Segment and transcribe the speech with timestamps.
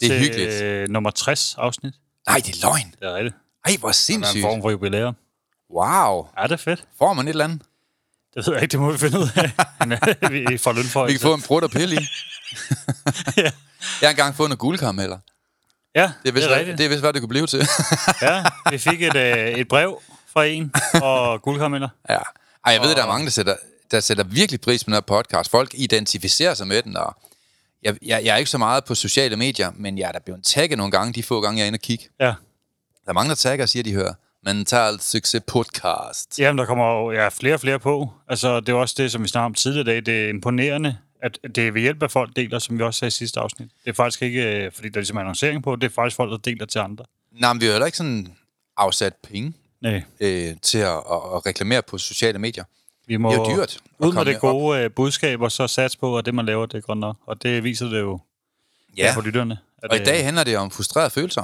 [0.00, 0.62] det er til, hyggeligt.
[0.62, 1.94] Øh, nummer 60 afsnit.
[2.28, 2.94] Nej, det er løgn.
[3.00, 3.34] Det er rigtigt.
[3.64, 4.42] Ej, hvor Der er en sindssygt.
[4.42, 5.14] form for jubilæum.
[5.70, 6.26] Wow.
[6.38, 6.84] Ja, det er fedt.
[6.98, 7.62] Får man et eller andet?
[8.34, 9.50] Det ved jeg ikke, det må vi finde ud af.
[10.22, 11.98] Øh, vi får løn for Vi kan få en brud og pille i.
[13.36, 13.42] ja.
[13.42, 13.52] Jeg
[14.02, 15.18] har engang fået nogle guldkarameller.
[15.94, 16.78] ja, Det er vist, det er rigtigt.
[16.78, 17.58] det er vist, hvad det kunne blive til.
[18.22, 21.88] Ja, vi fik et, øh, et brev fra en og guldkarameller.
[22.10, 22.18] ja.
[22.64, 23.56] Ej, jeg ved, der er mange, der sætter,
[23.90, 25.50] der sætter virkelig pris på den her podcast.
[25.50, 27.16] Folk identificerer sig med den, og
[27.82, 30.44] jeg, jeg, jeg er ikke så meget på sociale medier, men jeg er da blevet
[30.44, 32.04] tagget nogle gange, de få gange, jeg er inde og kigge.
[32.20, 32.26] Ja.
[33.04, 36.38] Der er mange, der tagger og siger, de hører Mental Succes Podcast.
[36.38, 38.12] Jamen, der kommer jo ja, flere og flere på.
[38.28, 40.06] Altså, det er også det, som vi snakkede om tidligere i dag.
[40.06, 43.08] Det er imponerende, at det er ved hjælp af folk deler, som vi også sagde
[43.08, 43.70] i sidste afsnit.
[43.84, 46.30] Det er faktisk ikke, øh, fordi der ligesom er annoncering på, det er faktisk folk,
[46.30, 47.04] der deler til andre.
[47.32, 48.36] Nej, men vi har heller ikke sådan
[48.76, 52.64] afsat penge Nej, øh, til at, at, at reklamere på sociale medier.
[53.08, 55.98] Vi må Det er jo dyrt ud med det gode øh, budskab, og så satse
[55.98, 57.16] på, at det, man laver, det er godt nok.
[57.26, 58.20] Og det viser det jo
[58.96, 59.58] Ja, på lytterne.
[59.82, 61.42] At, og i øh, dag handler det om frustrerede følelser.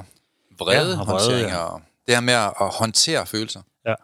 [0.59, 1.57] Vrede, Ja, ja, og vrede, håndtering ja.
[1.59, 3.63] og det her med at, håndtere følelser.
[3.87, 3.95] Ja.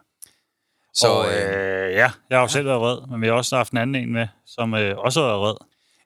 [0.93, 3.55] Så og, øh, øh, ja, jeg har jo selv været vred, men vi har også
[3.55, 5.55] haft en anden en med, som øh, også har været vred.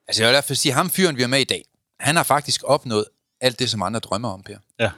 [0.08, 1.64] altså jeg vil i hvert fald sige, at ham fyren, vi er med i dag,
[2.00, 3.06] han har faktisk opnået
[3.42, 4.58] alt det, som andre drømmer om, Per.
[4.80, 4.92] Ja.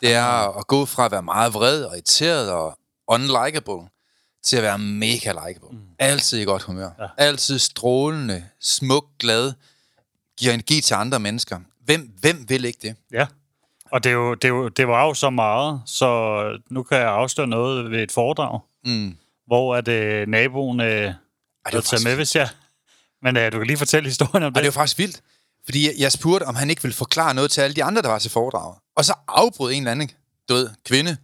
[0.00, 2.78] Det er at gå fra at være meget vred og irriteret og
[3.08, 3.88] unlikable,
[4.46, 5.68] til at være mega likable.
[5.72, 5.78] Mm.
[5.98, 6.90] Altid i godt humør.
[7.00, 7.06] Ja.
[7.18, 9.52] Altid strålende, smuk, glad,
[10.38, 11.60] giver energi til andre mennesker.
[11.84, 12.96] Hvem, hvem vil ikke det?
[13.12, 13.26] Ja.
[13.92, 16.98] Og det, er jo, det, er jo, det var jo så meget, så nu kan
[16.98, 19.16] jeg afsløre noget ved et foredrag, Mm.
[19.46, 21.12] hvor at øh, naboen øh, Ej,
[21.70, 22.48] det med, hvis jeg...
[23.22, 24.56] Men øh, du kan lige fortælle historien om Ej, det.
[24.64, 25.20] det var faktisk vildt.
[25.64, 28.18] Fordi jeg, spurgte, om han ikke ville forklare noget til alle de andre, der var
[28.18, 28.76] til foredraget.
[28.96, 30.10] Og så afbrød en eller anden,
[30.48, 31.16] ved, kvinde.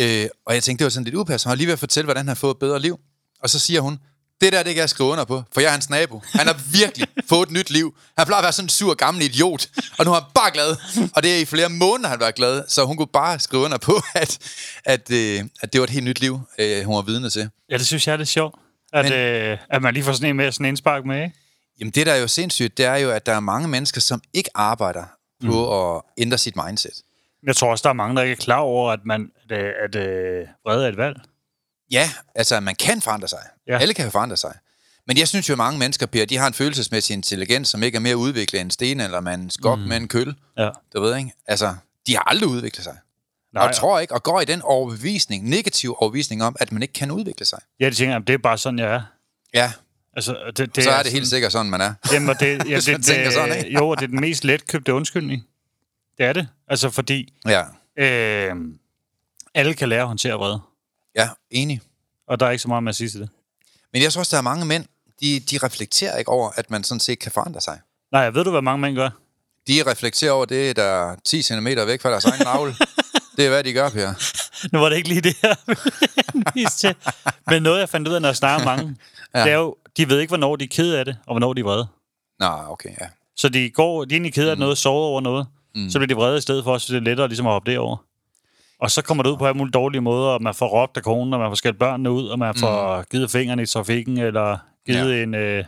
[0.00, 1.48] Øh, og jeg tænkte, det var sådan lidt upassende.
[1.50, 2.98] Han var lige ved at fortælle, hvordan han har fået et bedre liv.
[3.42, 3.98] Og så siger hun,
[4.40, 6.22] det der, det kan jeg skrive under på, for jeg er hans nabo.
[6.32, 7.94] Han har virkelig fået et nyt liv.
[8.18, 9.68] Han plejer at være sådan en sur gammel idiot,
[9.98, 10.76] og nu er han bare glad.
[11.14, 13.62] Og det er i flere måneder, han har været glad, så hun kunne bare skrive
[13.62, 14.38] under på, at,
[14.84, 17.50] at, øh, at det var et helt nyt liv, øh, hun var vidne til.
[17.70, 18.54] Ja, det synes jeg er lidt sjovt.
[18.92, 21.34] At, Men- øh, at man lige får sådan en med, sådan en indspark med, ikke?
[21.80, 24.22] Jamen det, der er jo sindssygt, det er jo, at der er mange mennesker, som
[24.34, 25.04] ikke arbejder
[25.46, 26.92] på at ændre sit mindset.
[27.46, 29.72] Jeg tror også, der er mange, der ikke er klar over, at, man, at, øh,
[29.84, 31.16] at øh, vrede er et valg.
[31.90, 33.38] Ja, altså man kan forandre sig.
[33.68, 33.78] Ja.
[33.78, 34.54] Alle kan forandre sig.
[35.06, 37.96] Men jeg synes jo, at mange mennesker, Per, de har en følelsesmæssig intelligens, som ikke
[37.96, 39.84] er mere udviklet end sten eller man skok mm.
[39.84, 40.34] med en køl.
[40.58, 40.70] Ja.
[40.94, 41.32] Du ved ikke?
[41.46, 41.74] Altså,
[42.06, 42.96] de har aldrig udviklet sig.
[43.54, 43.66] Nej.
[43.66, 47.10] Og tror ikke, og går i den overbevisning, negativ overbevisning om, at man ikke kan
[47.10, 47.58] udvikle sig.
[47.80, 49.02] Ja, de tænker, at det er bare sådan, jeg er.
[49.54, 49.72] Ja,
[50.16, 51.94] Altså, det, det det så er det sådan, helt sikkert sådan, man er.
[52.12, 52.40] Jamen, det,
[52.70, 53.78] ja, det, det, sådan, ikke?
[53.78, 55.46] Jo, det er den mest letkøbte undskyldning.
[56.18, 56.48] Det er det.
[56.68, 57.62] Altså, fordi Ja,
[57.98, 58.56] øh,
[59.54, 60.60] alle kan lære at håndtere vrede.
[61.16, 61.80] ja enig.
[62.28, 63.28] Og der er ikke så meget med at sige til det.
[63.92, 64.84] Men jeg tror også, der er mange mænd,
[65.20, 67.80] de, de reflekterer ikke over, at man sådan set kan forandre sig.
[68.12, 69.10] Nej, ved du, hvad mange mænd gør?
[69.68, 72.74] De reflekterer over det, der er 10 cm væk fra deres egen navle.
[73.36, 74.12] Det er, hvad de gør, Per.
[74.72, 75.56] Nu var det ikke lige det, jeg
[76.54, 76.94] ville til.
[77.46, 78.96] Men noget, jeg fandt ud af, når jeg snakker mange,
[79.34, 79.44] ja.
[79.44, 81.60] Det er jo, de ved ikke, hvornår de er ked af det, og hvornår de
[81.60, 81.86] er vrede.
[82.38, 83.06] Nå, okay, ja.
[83.36, 85.90] Så de går, de er egentlig ked af noget, sover over noget, mm.
[85.90, 87.96] så bliver de vrede i stedet for, så det er lettere ligesom at hoppe derover.
[88.80, 91.02] Og så kommer det ud på alle mulige dårlige måder, og man får råbt af
[91.02, 93.04] konen, og man får skældt børnene ud, og man får mm.
[93.10, 95.22] givet fingrene i trafikken, eller givet ja.
[95.22, 95.64] en, øh,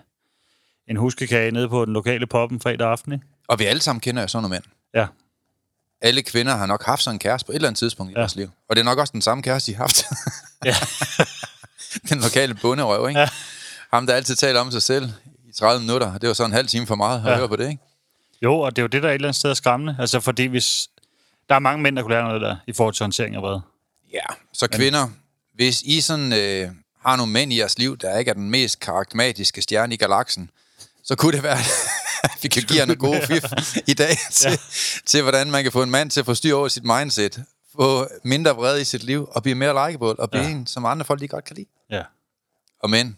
[0.88, 3.12] en huskekage nede på den lokale poppen fredag aften.
[3.12, 3.24] Ikke?
[3.48, 4.64] Og vi alle sammen kender jo sådan nogle mænd.
[4.94, 5.06] Ja.
[6.00, 8.20] Alle kvinder har nok haft sådan en kæreste på et eller andet tidspunkt i Ja.
[8.20, 8.50] deres liv.
[8.68, 10.04] Og det er nok også den samme kæreste, de har haft.
[10.64, 10.74] Ja.
[12.14, 13.20] den lokale bunderøv, ikke?
[13.20, 13.28] Ja.
[13.92, 15.08] Ham, der altid taler om sig selv
[15.48, 16.18] i 30 minutter.
[16.18, 17.36] Det var så en halv time for meget at Ja.
[17.36, 17.82] høre på det, ikke?
[18.42, 19.96] Jo, og det er jo det, der er et eller andet sted er skræmmende.
[19.98, 20.88] Altså, fordi hvis...
[21.48, 23.60] Der er mange mænd, der kunne lære noget der, i forhold til håndtering af vrede.
[24.12, 24.24] Ja.
[24.52, 25.08] Så kvinder,
[25.54, 26.70] hvis I sådan øh,
[27.06, 30.50] har nogle mænd i jeres liv, der ikke er den mest karismatiske stjerne i galaksen,
[31.04, 31.58] så kunne det være,
[32.42, 33.44] vi kan give jer nogle gode fif
[33.86, 34.56] i dag til, ja.
[35.06, 37.44] til, hvordan man kan få en mand til at få styr over sit mindset,
[37.76, 40.50] få mindre vrede i sit liv, og blive mere likeable, og blive ja.
[40.50, 41.68] en, som andre folk lige godt kan lide.
[41.90, 42.02] Ja.
[42.82, 43.16] Og men,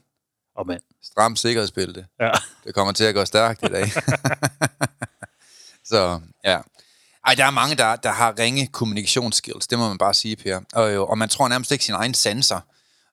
[0.58, 0.80] Og mand.
[1.02, 2.06] stram sikkerhedsbælte.
[2.20, 2.30] Ja.
[2.64, 3.92] Det kommer til at gå stærkt i dag.
[5.90, 6.58] så, ja.
[7.26, 10.60] Ej, der er mange, der, der har ringe kommunikationsskills, det må man bare sige, Per.
[10.72, 12.60] Og, jo, og man tror nærmest ikke sin egen sanser,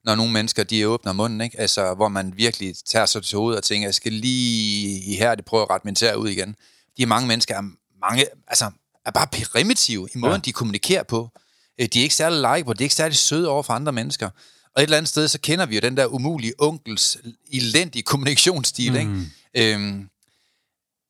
[0.06, 1.60] når nogle mennesker, de åbner munden, ikke?
[1.60, 5.36] Altså, hvor man virkelig tager sig til hovedet og tænker, jeg skal lige i her,
[5.36, 6.56] det prøver at rette min tær ud igen.
[6.98, 7.62] De mange mennesker er,
[8.02, 8.72] mange, altså,
[9.06, 10.36] er bare primitive i måden, ja.
[10.38, 10.42] Ja.
[10.42, 11.30] de kommunikerer på.
[11.82, 13.92] Øh, De er ikke særlig like på, de er ikke særlig søde over for andre
[13.92, 14.30] mennesker.
[14.76, 17.18] Og et eller andet sted, så kender vi jo den der umulige onkels
[17.52, 18.98] elendige kommunikationsstil, mm.
[18.98, 19.74] ikke?
[19.74, 20.10] Øhm,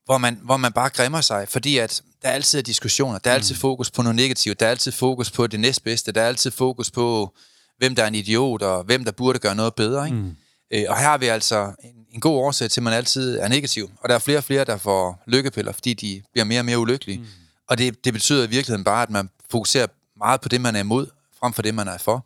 [0.06, 3.35] hvor man, hvor man bare græmmer sig, fordi at der er altid diskussioner, der er
[3.35, 6.51] altid fokus på noget negativt, der er altid fokus på det næstbedste, der er altid
[6.51, 7.33] fokus på,
[7.77, 10.06] hvem der er en idiot, og hvem der burde gøre noget bedre.
[10.06, 10.17] Ikke?
[10.17, 10.35] Mm.
[10.73, 13.47] Øh, og her har vi altså en, en god årsag til, at man altid er
[13.47, 13.91] negativ.
[14.01, 16.79] Og der er flere og flere, der får lykkepiller, fordi de bliver mere og mere
[16.79, 17.17] ulykkelige.
[17.17, 17.25] Mm.
[17.69, 20.79] Og det, det betyder i virkeligheden bare, at man fokuserer meget på det, man er
[20.79, 21.07] imod,
[21.39, 22.25] frem for det, man er for.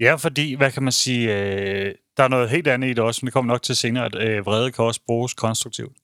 [0.00, 3.20] Ja, fordi, hvad kan man sige, øh, der er noget helt andet i det også,
[3.22, 5.96] men det kommer nok til senere, at øh, vrede kan også bruges konstruktivt.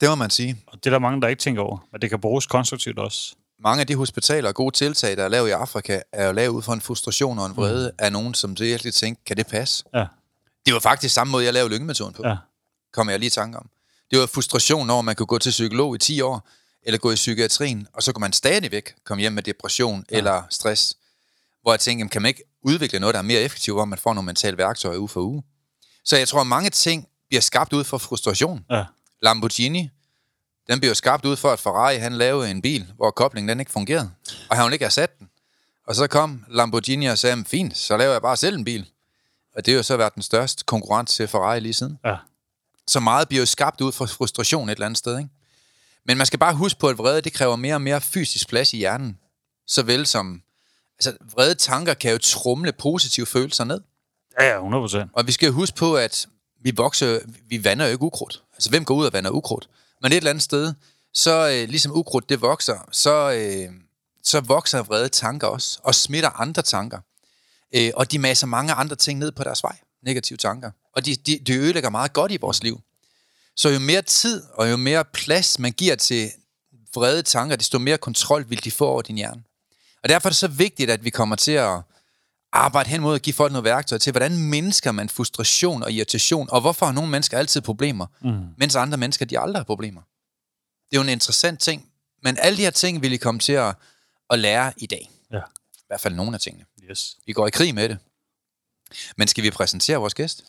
[0.00, 0.56] Det må man sige.
[0.66, 3.34] Og det er der mange, der ikke tænker over, men det kan bruges konstruktivt også.
[3.58, 6.48] mange af de hospitaler og gode tiltag, der er lavet i Afrika, er jo lavet
[6.48, 8.04] ud fra en frustration og en vrede mm.
[8.04, 9.84] af nogen, som virkelig tænker, kan det passe?
[9.94, 10.06] Ja,
[10.66, 12.28] Det var faktisk samme måde, jeg lavede lyngemetoden på, ja.
[12.28, 12.36] ja,
[12.92, 13.68] kom jeg lige i tanke om.
[14.10, 16.48] Det var frustration over, at man kunne gå til psykolog i 10 år,
[16.82, 20.16] eller gå i psykiatrien, og så kunne man stadigvæk komme hjem med depression ja.
[20.16, 20.96] eller stress.
[21.62, 24.14] Hvor jeg tænkte, kan man ikke udvikle noget, der er mere effektivt, hvor man får
[24.14, 25.42] nogle mentale værktøjer uge for uge?
[26.04, 28.64] Så jeg tror, at mange ting bliver skabt ud fra frustration.
[28.70, 28.84] ja,
[29.22, 29.90] Lamborghini,
[30.70, 33.72] den blev skabt ud for, at Ferrari han lavede en bil, hvor koblingen den ikke
[33.72, 34.10] fungerede,
[34.50, 35.28] og han ville ikke have sat den.
[35.86, 38.88] Og så kom Lamborghini og sagde, fint, så laver jeg bare selv en bil.
[39.56, 41.98] Og det har jo så været den største konkurrent til Ferrari lige siden.
[42.04, 42.16] ja.
[42.86, 45.30] Så meget bliver jo skabt ud fra frustration et eller andet sted, ikke?
[46.06, 48.72] Men man skal bare huske på, at vrede, det kræver mere og mere fysisk plads
[48.74, 49.18] i hjernen.
[49.66, 50.42] Såvel som,
[51.06, 53.80] altså vrede tanker kan jo trumle positive følelser ned.
[54.40, 55.10] Ja, ja, 100 procent.
[55.12, 56.26] Og vi skal jo huske på, at
[56.62, 57.18] vi vokser,
[57.48, 58.42] vi vander jo ikke ukrudt.
[58.54, 59.68] Altså, hvem går ud og vander ukrudt?
[60.02, 60.74] Men et eller andet sted,
[61.14, 63.74] så øh, ligesom ukrudt det vokser, så, øh,
[64.22, 66.98] så vokser vrede tanker også, og smitter andre tanker.
[67.74, 70.70] Øh, og de masser mange andre ting ned på deres vej, negative tanker.
[70.96, 72.80] Og de, de, de ødelægger meget godt i vores liv.
[73.56, 76.30] Så jo mere tid og jo mere plads man giver til
[76.94, 79.42] vrede tanker, desto mere kontrol vil de få over din hjerne.
[80.02, 81.80] Og derfor er det så vigtigt, at vi kommer til at
[82.52, 86.48] arbejde hen mod at give folk noget værktøj til, hvordan mindsker man frustration og irritation,
[86.50, 88.44] og hvorfor har nogle mennesker altid problemer, mm.
[88.56, 90.00] mens andre mennesker, de aldrig har problemer.
[90.90, 91.88] Det er jo en interessant ting,
[92.22, 93.74] men alle de her ting vil I komme til at,
[94.30, 95.10] at lære i dag.
[95.32, 95.38] Ja,
[95.74, 96.64] I hvert fald nogle af tingene.
[96.90, 97.16] yes.
[97.26, 97.98] Vi går i krig med det.
[99.16, 100.44] Men skal vi præsentere vores gæst?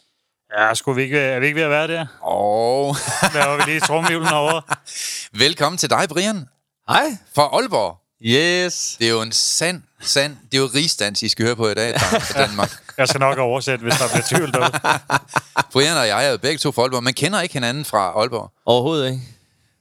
[0.58, 2.06] Ja, skulle vi ikke, er vi ikke ved at være der?
[2.22, 2.96] Og
[3.34, 4.62] Laver vi lige trumhjulen over?
[5.46, 6.50] velkommen til dig, Brian,
[6.88, 7.18] Hej.
[7.36, 8.03] fra Aalborg.
[8.26, 8.96] Yes.
[9.00, 11.74] Det er jo en sand, sand, det er jo rigsdans, I skal høre på i
[11.74, 12.72] dag, fra Danmark.
[12.98, 14.72] Jeg skal nok oversætte, hvis der bliver tvivl derude.
[15.74, 17.04] Brian og jeg er jo begge to fra Aalborg.
[17.04, 18.52] Man kender ikke hinanden fra Aalborg.
[18.66, 19.22] Overhovedet ikke.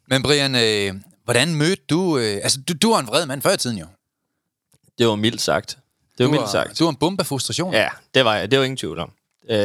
[0.09, 2.19] Men Brian, øh, hvordan mødte du...
[2.19, 3.87] Øh, altså, du, du var en vred mand før i tiden jo.
[4.99, 5.69] Det var mildt sagt.
[6.19, 6.79] Det var Du mildt var, sagt.
[6.79, 7.73] du var en bombe af frustration.
[7.75, 8.51] Ja, det var jeg.
[8.51, 9.13] Det var ingen tvivl om.
[9.51, 9.57] Øh,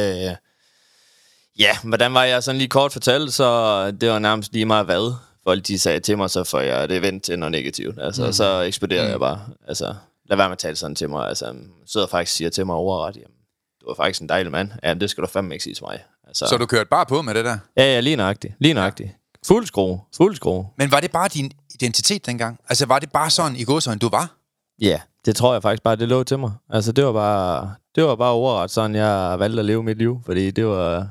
[1.58, 5.12] ja, hvordan var jeg sådan lige kort fortalt, så det var nærmest lige meget hvad
[5.48, 7.98] folk de sagde til mig, så får jeg det vendt til noget negativt.
[8.00, 8.32] Altså, mm.
[8.32, 9.10] så eksploderede mm.
[9.10, 9.40] jeg bare.
[9.68, 9.94] Altså,
[10.28, 11.28] lad være med at tale sådan til mig.
[11.28, 11.54] Altså,
[11.86, 13.36] sidder faktisk siger til mig overret, jamen,
[13.80, 14.70] du er faktisk en dejlig mand.
[14.82, 16.04] Ja, det skal du fandme ikke sige til mig.
[16.26, 17.58] Altså, Så du kørte bare på med det der.
[17.76, 18.54] Ja, ja, lige nøjagtigt.
[18.58, 19.10] Lige nøjagtigt.
[19.46, 20.00] Fuld skrue.
[20.16, 20.66] Fuld skrue.
[20.78, 22.60] Men var det bare din identitet dengang?
[22.68, 24.34] Altså, var det bare sådan i godsøjne, du var?
[24.80, 26.52] Ja, det tror jeg faktisk bare, det lå til mig.
[26.70, 30.20] Altså, det var bare, det var bare overret sådan, jeg valgte at leve mit liv,
[30.26, 31.08] fordi det var,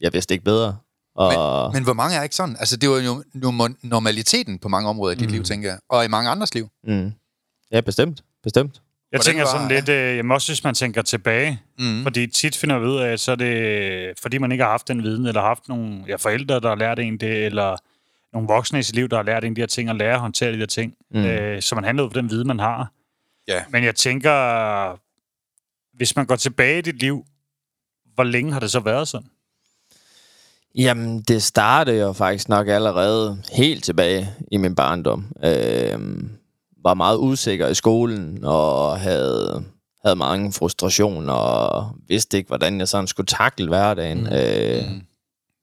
[0.00, 0.76] jeg vidste ikke bedre.
[1.16, 2.56] Og, Men hvor mange er ikke sådan?
[2.58, 3.14] Altså, det var jo
[3.64, 5.32] no- normaliteten på mange områder i dit mm.
[5.32, 5.78] liv, tænker jeg.
[5.88, 6.68] Og i mange andres liv.
[6.84, 7.12] mm,
[7.72, 8.82] ja, bestemt, bestemt.
[9.12, 12.02] Jeg Hvordan tænker var- sådan lidt, øh, jamen også hvis man tænker tilbage, mm.
[12.02, 14.88] fordi tit finder vi ud af, at så er det, fordi man ikke har haft
[14.88, 17.76] den viden, eller haft nogle ja, forældre, der har lært en det, eller
[18.32, 20.20] nogle voksne i sit liv, der har lært en de her ting, og lære at
[20.20, 21.24] håndtere de her ting, mm.
[21.24, 22.92] øh, så man handler ud på den viden, man har.
[23.48, 23.64] Ja.
[23.70, 24.32] Men jeg tænker,
[25.96, 27.24] hvis man går tilbage i dit liv,
[28.14, 29.28] hvor længe har det så været sådan?
[30.76, 35.26] Jamen, det startede jo faktisk nok allerede helt tilbage i min barndom.
[35.44, 36.30] Øhm,
[36.84, 39.64] var meget usikker i skolen, og havde,
[40.04, 44.20] havde mange frustrationer, og vidste ikke, hvordan jeg sådan skulle takle hverdagen.
[44.20, 44.32] Mm.
[44.32, 44.84] Øh,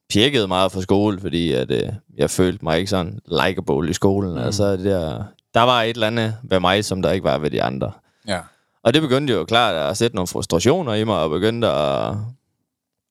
[0.09, 4.31] pirkede meget for skole, fordi at, øh, jeg følte mig ikke sådan likeable i skolen.
[4.31, 4.37] Mm.
[4.37, 7.51] Altså, det der, der var et eller andet ved mig, som der ikke var ved
[7.51, 7.91] de andre.
[8.27, 8.39] Ja.
[8.83, 12.15] Og det begyndte jo klart at sætte nogle frustrationer i mig, og begyndte at,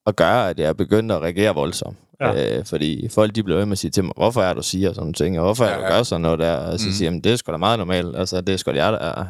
[0.07, 1.97] at gøre, at jeg begyndte at reagere voldsomt.
[2.21, 2.33] Ja.
[2.33, 2.59] Ja.
[2.59, 4.89] Øh, fordi folk de blev ved med at sige til mig, hvorfor er du siger
[4.89, 5.89] sådan nogle ting, og hvorfor er Ja, du ja.
[5.91, 6.57] gør sådan noget der?
[6.57, 6.93] Og så Mm.
[6.93, 8.17] siger jeg, "Jamen, det er sgu da meget normalt.
[8.17, 9.25] Altså, det er sgu da jeg, der er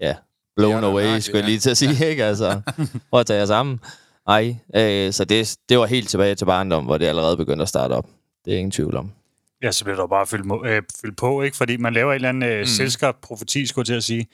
[0.00, 0.14] ja,
[0.56, 1.48] blown Ja, away, skulle jeg ja.
[1.48, 2.24] lige til at sige, ikke?
[2.24, 2.60] Altså,
[3.10, 3.80] prøv at tage jer sammen.
[4.28, 7.68] Ej, øh, så det, det var helt tilbage til barndom, hvor det allerede begyndte at
[7.68, 8.06] starte op.
[8.44, 9.12] Det er ingen tvivl om.
[9.62, 11.56] Ja, så bliver der bare fyldt, øh, fyldt på, ikke?
[11.56, 12.66] Fordi man laver en eller anden øh, mm.
[12.66, 14.26] selskabt profeti, skulle jeg til at sige.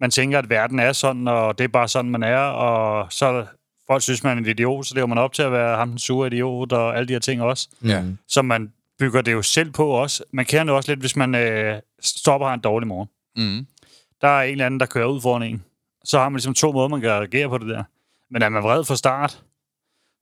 [0.00, 3.44] Man tænker, at verden er sådan, og det er bare sådan, man er, og så
[3.86, 5.98] folk synes, man er en idiot, så lever man op til at være ham den
[5.98, 7.68] sure idiot, og alle de her ting også.
[7.84, 8.02] Ja.
[8.28, 10.24] Så man bygger det jo selv på også.
[10.32, 13.08] Man kender det også lidt, hvis man øh, stopper og har en dårlig morgen.
[13.36, 13.66] Mm.
[14.20, 15.64] Der er en eller anden, der kører ud foran en.
[16.04, 17.82] Så har man ligesom to måder, man kan reagere på det der.
[18.30, 19.42] Men er man vred fra start,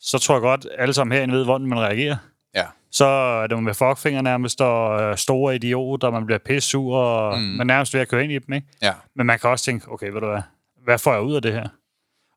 [0.01, 2.17] så tror jeg godt, alle sammen herinde ved, hvordan man reagerer.
[2.55, 2.65] Ja.
[2.91, 7.39] Så er det med fuckfinger nærmest, og øh, store idioter, man bliver pisse sur, og
[7.39, 7.45] mm.
[7.45, 8.67] man er nærmest ved at køre ind i dem, ikke?
[8.83, 8.93] Ja.
[9.17, 10.43] Men man kan også tænke, okay, ved du hvad,
[10.85, 11.69] hvad får jeg ud af det her?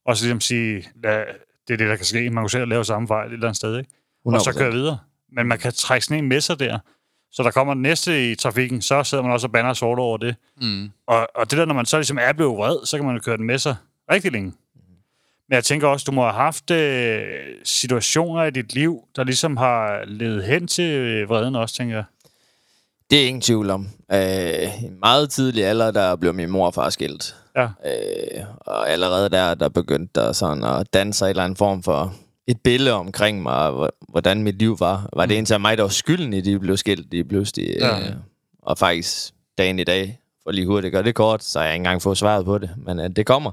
[0.07, 1.23] Og så ligesom sige, lad,
[1.67, 2.29] det er det, der kan ske.
[2.29, 3.89] Man kan selv lave samme fejl et eller andet sted, ikke?
[4.25, 4.57] Og så 100%.
[4.57, 4.97] køre videre.
[5.31, 6.79] Men man kan trække sådan en med sig der.
[7.31, 10.17] Så der kommer den næste i trafikken, så sidder man også og banner sort over
[10.17, 10.35] det.
[10.61, 10.89] Mm.
[11.07, 13.21] Og, og det der, når man så ligesom er blevet vred, så kan man jo
[13.21, 13.75] køre den med sig
[14.11, 14.53] rigtig længe.
[15.49, 17.21] Men jeg tænker også, du må have haft øh,
[17.63, 22.03] situationer i dit liv, der ligesom har ledet hen til øh, vreden også, tænker jeg.
[23.09, 23.87] Det er ingen tvivl om.
[24.11, 24.19] Øh,
[24.99, 27.35] meget tidlig alder, der blev min mor og far skilt.
[27.57, 27.63] Ja.
[27.63, 31.83] Øh, og allerede der, der begyndte der sådan at danne sig en eller anden form
[31.83, 32.13] for
[32.47, 35.09] et billede omkring mig, hvordan mit liv var.
[35.13, 37.75] Var det egentlig af mig, der var skylden i, at de blev skilt lige pludselig?
[37.79, 37.99] Ja.
[37.99, 38.13] Øh,
[38.61, 41.79] og faktisk dagen i dag, for lige hurtigt at gøre det kort, så jeg ikke
[41.79, 43.51] engang fået svaret på det, men øh, det kommer.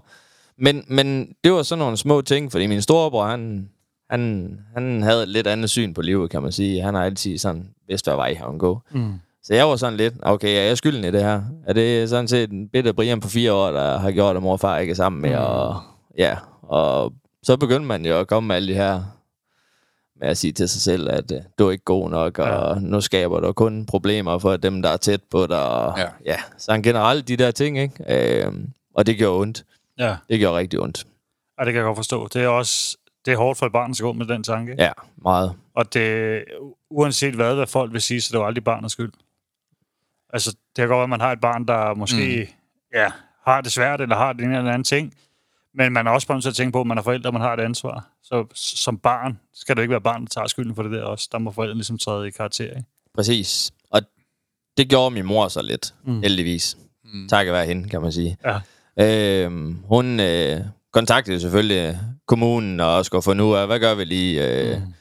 [0.58, 3.68] Men, men det var sådan nogle små ting, fordi min storebror, han,
[4.10, 6.82] han, han havde et lidt andet syn på livet, kan man sige.
[6.82, 8.80] Han har altid sådan vidst, hvad vej han gå.
[8.90, 9.14] Mm.
[9.44, 11.42] Så jeg var sådan lidt, okay, er jeg skylden i det her?
[11.66, 14.52] Er det sådan set en bitte Brian på fire år, der har gjort, at mor
[14.52, 15.30] og far ikke er sammen med?
[15.30, 15.36] Mm.
[15.44, 15.80] Og,
[16.18, 19.02] ja, og så begyndte man jo at komme med alle de her,
[20.20, 23.00] med at sige til sig selv, at uh, du er ikke god nok, og nu
[23.00, 25.68] skaber du kun problemer for dem, der er tæt på dig.
[25.68, 26.06] Og, Ja.
[26.24, 28.44] ja, så generelt de der ting, ikke?
[28.46, 29.64] Øhm, og det gjorde ondt.
[29.98, 31.06] Ja, Det gjorde rigtig ondt.
[31.58, 32.28] og det kan jeg godt forstå.
[32.28, 34.74] Det er også det er hårdt for et barn at gå med den tanke.
[34.78, 35.52] Ja, meget.
[35.76, 36.44] Og det,
[36.90, 39.12] uanset hvad, hvad folk vil sige, så det var aldrig barnets skyld.
[40.34, 42.98] Altså, det kan godt være, at man har et barn, der måske mm.
[42.98, 43.12] ja,
[43.46, 45.14] har det svært, eller har den eller anden ting.
[45.74, 47.42] Men man er også nødt til at tænke på, at man er forældre, og man
[47.42, 48.08] har et ansvar.
[48.22, 51.28] Så som barn skal det ikke være barn, der tager skylden for det der også.
[51.32, 52.84] Der må forældrene ligesom træde i karakter, ikke?
[53.14, 53.72] Præcis.
[53.90, 54.02] Og
[54.76, 56.22] det gjorde min mor så lidt, mm.
[56.22, 56.76] heldigvis.
[57.04, 57.28] Mm.
[57.28, 58.36] Takket være hende, kan man sige.
[58.44, 59.44] Ja.
[59.44, 60.60] Øhm, hun øh,
[60.92, 64.48] kontaktede selvfølgelig kommunen og skulle finde ud af, hvad gør vi lige?
[64.48, 64.94] Øh, mm.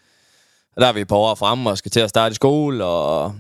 [0.77, 3.35] Der er vi par år fremme og skal til at starte i skole, og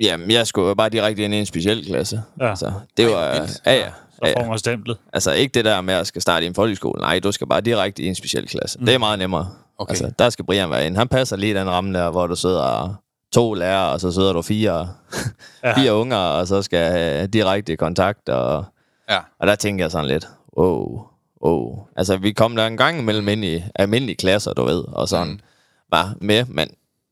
[0.00, 2.22] jamen, jeg skulle jo bare direkte ind i en speciel klasse.
[2.40, 2.54] Ja.
[2.54, 3.60] Så det Ej, var, vildt.
[3.66, 3.90] ja, ja.
[4.12, 4.96] Så får man stemplet.
[5.12, 7.00] Altså ikke det der med at skal starte i en folkeskole.
[7.00, 8.78] Nej, du skal bare direkte i en speciel klasse.
[8.78, 8.86] Mm.
[8.86, 9.48] Det er meget nemmere.
[9.78, 9.90] Okay.
[9.90, 10.98] Altså, der skal Brian være inde.
[10.98, 12.94] Han passer lige den ramme der, hvor du sidder
[13.32, 14.88] to lærere, og så sidder du fire,
[15.64, 15.78] ja.
[15.78, 18.28] fire unger, og så skal have direkte kontakt.
[18.28, 18.64] Og,
[19.10, 19.18] Ja.
[19.40, 21.02] og der tænker jeg sådan lidt, wow,
[21.44, 21.86] wow.
[21.96, 25.28] Altså, vi kom der en gang imellem ind i almindelige klasser, du ved, og sådan
[25.32, 25.40] mm.
[25.90, 26.44] var med.
[26.44, 26.68] Men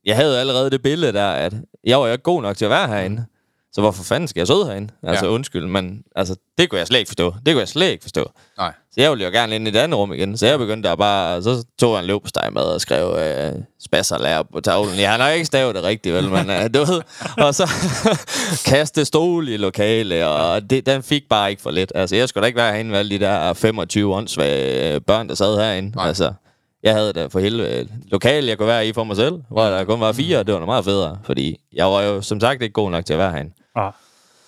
[0.07, 1.53] jeg havde allerede det billede der, at
[1.85, 3.25] jeg var jo ikke god nok til at være herinde.
[3.73, 4.93] Så hvorfor fanden skal jeg sidde herinde?
[5.03, 5.31] Altså, Ja.
[5.33, 7.35] undskyld, men altså, det kunne jeg slet ikke forstå.
[7.47, 8.31] Det kunne jeg slet ikke forstå.
[8.59, 8.73] Nej.
[8.93, 10.37] Så jeg ville jo gerne ind i et andet rum igen.
[10.37, 11.43] Så jeg begyndte der bare...
[11.43, 13.53] Så tog jeg en løbsteg med og skrev øh,
[13.85, 15.01] spasserlærer på tavlen.
[15.01, 17.01] Jeg har nok ikke stavet det rigtigt, vel, men øh, du ved.
[17.39, 17.71] Og så
[18.71, 21.93] kaste stol i lokale, og det, den fik bare ikke for lidt.
[21.95, 25.29] Altså, jeg skulle da ikke være herinde med alle de der 25 åndssvage øh, børn,
[25.29, 25.97] der sad herinde.
[25.97, 26.09] Nej.
[26.09, 26.33] Altså,
[26.83, 29.85] jeg havde da for helvede lokale, jeg kunne være i for mig selv, hvor der
[29.85, 32.63] kun var fire, og det var noget meget federe, fordi jeg var jo som sagt
[32.63, 33.53] ikke god nok til at være herinde.
[33.75, 33.93] Ah.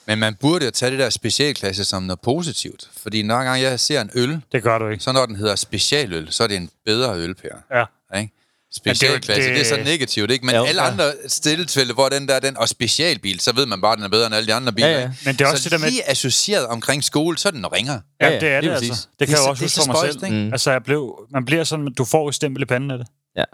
[0.07, 2.91] Men man burde jo tage det der specialklasse som noget positivt.
[2.97, 5.05] Fordi når gang jeg ser en øl, Det gør du ikke.
[5.05, 7.49] så når den hedder specialøl, så er det en bedre øl, Per.
[7.79, 8.19] Ja.
[8.21, 8.33] Ikke?
[8.76, 10.47] Specialklasse, det, det- det, er så negativt, ikke?
[10.47, 10.64] Men Jo.
[10.64, 10.91] alle Ja.
[10.91, 14.09] andre stilletilfælde, hvor den der, den, og specialbil, så ved man bare, at den er
[14.09, 14.88] bedre end alle de andre biler.
[14.88, 15.11] Ja, ja.
[15.25, 17.61] Men det er også så det der med- lige associeret omkring skole, så er den
[17.61, 18.00] noget ringere.
[18.21, 18.93] Ja, Ja, ja, det er det lige altså.
[18.93, 20.25] Det kan Det er jeg så- også det huske for mig spøjst, selv.
[20.33, 20.45] ikke?
[20.47, 20.52] Mm.
[20.52, 23.07] Altså, jeg blev, man bliver sådan, du får et stempel i panden af det.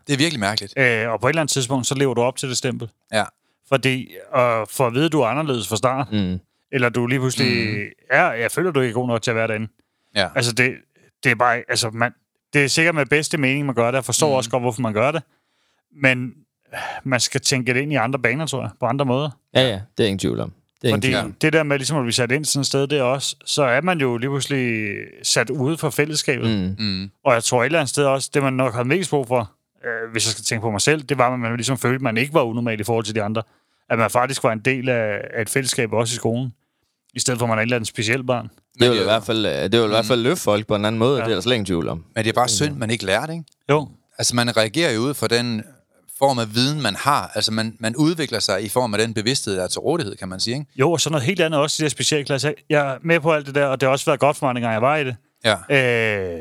[0.07, 0.75] Det er virkelig mærkeligt.
[0.79, 2.89] Øh, og på et eller andet tidspunkt, så lever du op til det stempel.
[3.13, 3.25] Ja.
[3.69, 4.03] Fordi,
[4.37, 6.39] øh, for at vide, at du er anderledes fra start, Mm.
[6.73, 7.79] eller du lige pludselig mm.
[8.11, 9.69] er, jeg føler, du ikke er god nok til at være derinde.
[10.17, 10.29] Ja.
[10.37, 10.71] Altså, det,
[11.25, 12.13] det er bare, altså, man,
[12.53, 13.95] det er sikkert med bedste mening, man gør det.
[13.97, 14.35] Jeg forstår mm.
[14.35, 15.23] også godt, hvorfor man gør det.
[16.03, 16.33] Men
[16.73, 19.31] øh, man skal tænke det ind i andre baner, tror jeg, på andre måder.
[19.55, 20.53] Ja, ja, det er ingen tvivl om.
[20.83, 21.25] Det er ingen Fordi tvivl Ja.
[21.25, 21.33] om.
[21.33, 23.63] det der med, ligesom at blive sat ind sådan et sted, det er også, så
[23.63, 26.51] er man jo lige pludselig sat ude for fællesskabet.
[26.51, 26.85] Mm.
[26.85, 26.91] Mm.
[26.93, 27.11] Mm.
[27.25, 29.53] Og jeg tror et eller andet sted også, det man nok havde mest brug for,
[29.85, 32.03] øh, hvis jeg skal tænke på mig selv, det var, at man ligesom følte, at
[32.03, 33.43] man ikke var unormal i forhold til de andre.
[33.91, 36.53] At man faktisk var en del af, af et fællesskab også i skolen.
[37.15, 38.45] I stedet for, at man er et eller andet specielt barn.
[38.49, 40.67] Det vil det i er- hvert fald, øh, det vil i hvert fald løfte folk
[40.67, 41.25] på en anden måde, ja.
[41.25, 42.05] det er der slet ingen tvivl om.
[42.15, 43.45] Men det er bare synd, man ikke lærer det, ikke?
[43.71, 43.89] Jo.
[44.19, 45.63] Altså, man reagerer jo ud fra den
[46.19, 47.31] form af viden, man har.
[47.35, 50.29] Altså, man, man udvikler sig i form af den bevidsthed, der er til rådighed, kan
[50.29, 50.67] man sige, ikke?
[50.77, 52.53] Jo, og så noget helt andet også i de her specialklasser.
[52.71, 54.55] Jeg er med på alt det der, og det har også været godt for mig,
[54.55, 55.17] dengang jeg var i det.
[55.45, 55.57] Ja.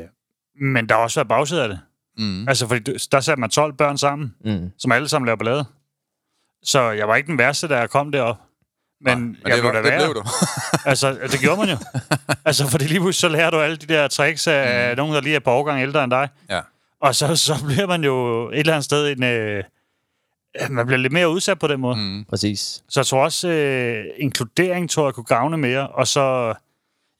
[0.62, 1.80] men der har også været bagside af det.
[2.18, 2.48] Mm.
[2.48, 4.70] Altså, fordi der satte man 12 børn sammen, Mm.
[4.78, 5.64] som alle sammen laver ballade.
[6.62, 8.36] Så jeg var ikke den værste, da jeg kom derop.
[9.00, 10.12] Men, Men jeg det, var, blev det værre.
[10.12, 10.28] blev du.
[10.90, 11.76] Altså, det gjorde man jo.
[12.48, 14.96] altså, fordi lige pludselig så lærer du alle de der tricks af mm.
[14.96, 16.28] nogen, der lige er et par årgange ældre end dig.
[16.50, 16.60] ja.
[17.02, 19.22] Og så, så bliver man jo et eller andet sted en...
[19.22, 19.64] Øh,
[20.70, 21.96] man bliver lidt mere udsat på den måde.
[21.96, 22.24] Mm.
[22.24, 22.82] Præcis.
[22.88, 25.88] Så jeg tror også, øh, inkludering tror jeg kunne gavne mere.
[25.88, 26.54] Og så...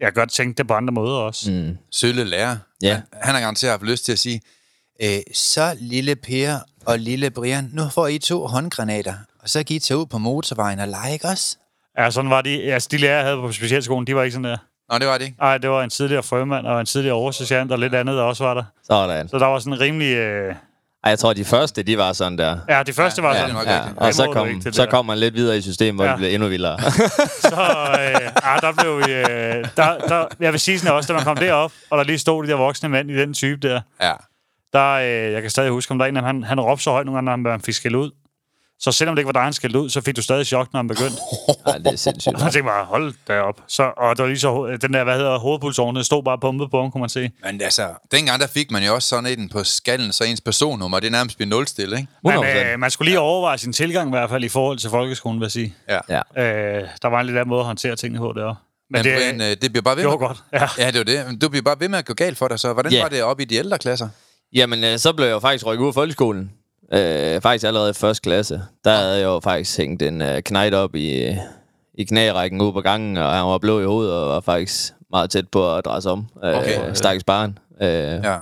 [0.00, 1.50] Jeg kan godt tænke det på andre måder også.
[1.50, 1.56] Mm.
[1.56, 1.76] Mm.
[1.92, 2.56] Sølle lærer.
[2.82, 2.94] Ja.
[2.94, 4.40] Han, han har garanteret haft lyst til at sige,
[5.02, 9.76] øh, så lille Per og lille Brian, nu får I to håndgranater, og så kan
[9.76, 11.56] I tage ud på motorvejen og lege, ikke også?
[11.98, 12.62] Ja, sådan var de.
[12.72, 14.56] Altså, de lærere, jeg havde på specialskolen, de var ikke sådan der.
[14.92, 15.36] Nå, det var det ikke.
[15.40, 18.44] Nej, det var en tidligere frømand og en tidligere oversergeant og lidt andet, der også
[18.44, 18.62] var der.
[18.86, 19.28] Sådan.
[19.28, 20.14] Så der var sådan en rimelig...
[20.16, 20.54] Øh...
[21.04, 22.58] Ej, jeg tror, de første, de var sådan der.
[22.68, 23.48] Ja, de første var Ja, sådan.
[23.48, 23.98] det er nok Ja, rigtigt.
[23.98, 26.10] og så kom, så kom man lidt videre i systemet, hvor Ja.
[26.10, 26.78] det blev endnu vildere.
[27.40, 27.54] Så
[28.00, 29.12] øh, ah, der blev vi...
[29.12, 32.18] Øh, der, der, jeg vil sige sådan også, da man kom derop, og der lige
[32.18, 34.12] stod de der voksne mænd i den type der, Ja.
[34.72, 36.84] der, øh, jeg kan stadig huske, om der er en af dem, han, han råbte
[36.84, 38.10] så højt nogle gange, når han fik skæld ud.
[38.80, 40.78] Så selvom det ikke var dig, han skældte ud, så fik du stadig chok, når
[40.78, 41.16] han begyndte.
[41.66, 42.35] Ej, det er sindssygt.
[42.35, 43.61] Og så tænkte jeg bare, hold da op.
[43.68, 46.70] Så, og det var lige så, den der, hvad hedder hovedpulsåren, den stod bare pumpet
[46.70, 47.30] på ham, kunne man se.
[47.44, 51.00] Men altså, dengang der fik man jo også sådan en på skallen, så ens personnummer,
[51.00, 52.06] det er nærmest bliver nulstil, ikke?
[52.25, 52.73] Men 100%.
[52.73, 55.44] øh, man skulle lige overveje sin tilgang i hvert fald i forhold til folkeskolen, vil
[55.44, 55.75] jeg sige.
[55.88, 55.99] Ja.
[56.37, 56.42] Ja.
[56.44, 58.61] Øh, der var en lidt anden måde at håndtere tingene på deroppe.
[58.90, 60.26] Men, det, Men Brian, øh, det bliver bare ved det var med...
[60.26, 60.38] godt.
[60.52, 60.68] Ja.
[60.78, 61.26] Ja, det var det.
[61.26, 63.02] Men Du bliver bare ved med at gå galt for dig, så hvordan Ja.
[63.02, 64.08] var det oppe i de ældre klasser?
[64.52, 66.50] Jamen, øh, så blev jeg jo faktisk rykket ud af folkeskolen.
[66.92, 68.62] Øh, faktisk allerede i første klasse.
[68.85, 71.37] Der havde jeg jo faktisk hængt en øh, knejt op i,
[71.95, 75.30] i knærækken ude på gangen, og han var blå i hovedet og var faktisk meget
[75.30, 76.26] tæt på at dreje sig om.
[76.45, 76.95] Øh, Okay.
[76.95, 77.59] Stakkels barn.
[77.80, 77.88] Øh,
[78.25, 78.37] Ja.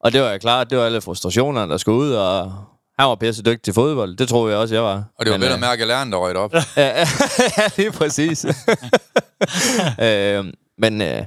[0.00, 2.52] Og det var jeg klar, det var alle frustrationerne, der skulle ud, og
[2.98, 4.16] han var pisse dygtig til fodbold.
[4.16, 5.04] Det troede jeg også, jeg var.
[5.18, 6.54] Og det var vel øh, at mærke, at læreren, der røg op.
[6.76, 7.04] Ja,
[7.76, 8.46] lige præcis.
[10.02, 10.44] øh,
[10.78, 11.22] men øh,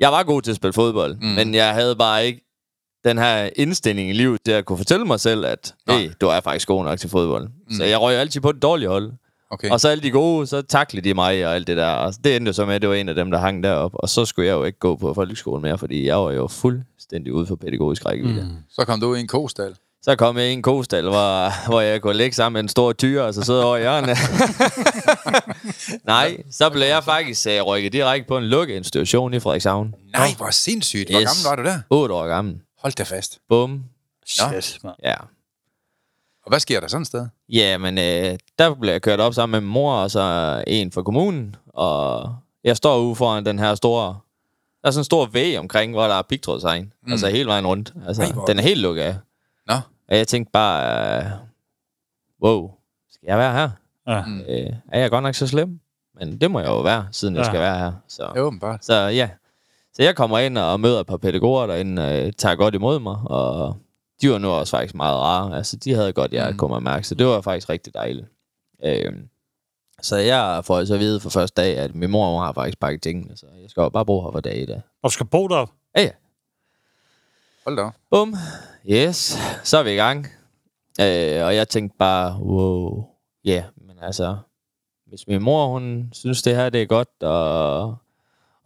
[0.00, 1.26] jeg var god til at spille fodbold, mm.
[1.26, 2.45] men jeg havde bare ikke
[3.06, 6.40] den her indstilling i livet til at kunne fortælle mig selv, at hey, du er
[6.40, 7.48] faktisk god nok til fodbold.
[7.48, 7.76] Mm.
[7.76, 9.12] Så jeg røg altid på det dårlige hold.
[9.50, 9.70] Okay.
[9.70, 11.86] Og så alle de gode, så taklede de mig og alt det der.
[11.90, 13.90] Og det endte jo så med, at det var en af dem, der hang derop.
[13.94, 17.32] Og så skulle jeg jo ikke gå på folkeskolen mere, fordi jeg var jo fuldstændig
[17.32, 18.42] ude for pædagogisk rækkevidde.
[18.42, 18.56] Mm.
[18.70, 19.74] Så kom du i en kostal.
[20.02, 22.92] Så kom jeg i en kostal, hvor, hvor jeg kunne ligge sammen med en stor
[22.92, 24.16] tyr, og så sidde over i hjørnet.
[26.04, 29.94] Nej, så blev jeg faktisk uh, rykket direkte på en lukkeinstitution i Frederikshavn.
[30.12, 31.10] Nej, hvor sindssygt.
[31.10, 31.28] Hvor Yes.
[31.44, 31.80] gammel var du der?
[31.90, 32.54] 8 år gammel.
[32.78, 33.38] Hold da fast.
[33.48, 33.84] Bum.
[34.26, 34.94] Shit, man.
[35.02, 35.14] Ja.
[36.42, 37.26] Og hvad sker der sådan et sted?
[37.48, 40.92] Ja, men øh, der blev jeg kørt op sammen med min mor og så en
[40.92, 41.56] fra kommunen.
[41.66, 42.34] Og
[42.64, 44.18] jeg står ude foran den her store...
[44.82, 46.92] Der er sådan en stor væg omkring, hvor der er pigtrådshegn.
[47.02, 47.12] Mm.
[47.12, 47.92] Altså hele vejen rundt.
[48.06, 49.16] Altså, Ej, den er helt lukket af.
[49.66, 49.74] Nå,
[50.08, 51.24] Og jeg tænkte bare...
[51.24, 51.30] Øh,
[52.42, 52.70] wow,
[53.10, 53.70] skal jeg være her?
[54.08, 54.24] Ja.
[54.26, 54.40] Mm.
[54.40, 55.80] Øh, er jeg godt nok så slem?
[56.14, 57.40] Men det må jeg jo være, siden ja.
[57.40, 57.92] jeg skal være her.
[58.08, 58.84] Så, det er åbenbart.
[58.84, 59.28] så ja.
[59.96, 63.16] Så jeg kommer ind og møder et par pædagoger derinde, øh, tager godt imod mig,
[63.24, 63.76] og
[64.22, 65.56] de var nu også faktisk meget rare.
[65.56, 66.58] Altså, de havde godt hjerte, Mm.
[66.58, 68.26] kunne mærke, så det var faktisk rigtig dejligt.
[68.84, 69.12] Øh,
[70.02, 73.02] så jeg får så at vide for første dag, at min mor har faktisk pakket
[73.02, 74.80] tingene, så jeg skal jo bare bo her for dag i dag.
[75.02, 75.70] Og skal bo derop.
[75.96, 76.10] Ja, ja.
[77.64, 77.90] Hold da.
[78.10, 78.34] Bum.
[78.90, 79.38] Yes.
[79.64, 80.26] Så er vi i gang.
[81.00, 83.04] Øh, og jeg tænkte bare, wow.
[83.44, 84.36] Ja, yeah, men altså,
[85.06, 87.96] hvis min mor, hun synes, det her det er godt, og,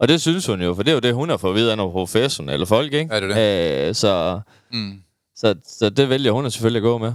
[0.01, 1.71] og det synes hun jo, for det er jo det, hun har fået at vide
[1.71, 3.13] af nogle professionelle folk, ikke?
[3.15, 4.39] Ja, det er Øh, så,
[4.71, 5.01] Mm.
[5.35, 7.13] så, så det vælger hun selvfølgelig at gå med.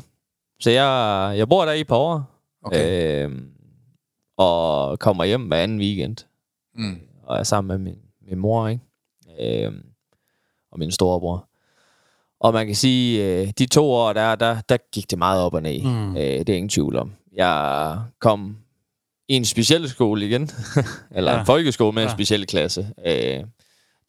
[0.61, 2.23] Så jeg, jeg bor der i et par år,
[2.65, 3.27] Okay.
[3.27, 3.33] øh,
[4.37, 6.17] og kommer hjem hver anden weekend
[6.75, 6.99] Mm.
[7.23, 8.83] og er sammen med min, min mor, ikke?
[9.67, 9.83] Øhm,
[10.73, 11.49] og min storebror.
[12.41, 15.55] Og man kan sige, øh, de to år der, der, der gik det meget op
[15.55, 15.83] og ned.
[15.83, 16.17] Mm.
[16.17, 17.13] Øh, det er ingen tvivl om.
[17.33, 18.57] Jeg kom
[19.29, 20.51] i en speciel skole igen,
[21.17, 21.41] eller ja.
[21.41, 22.09] En folkeskole med ja.
[22.09, 22.93] en speciel klasse.
[23.07, 23.45] Øh,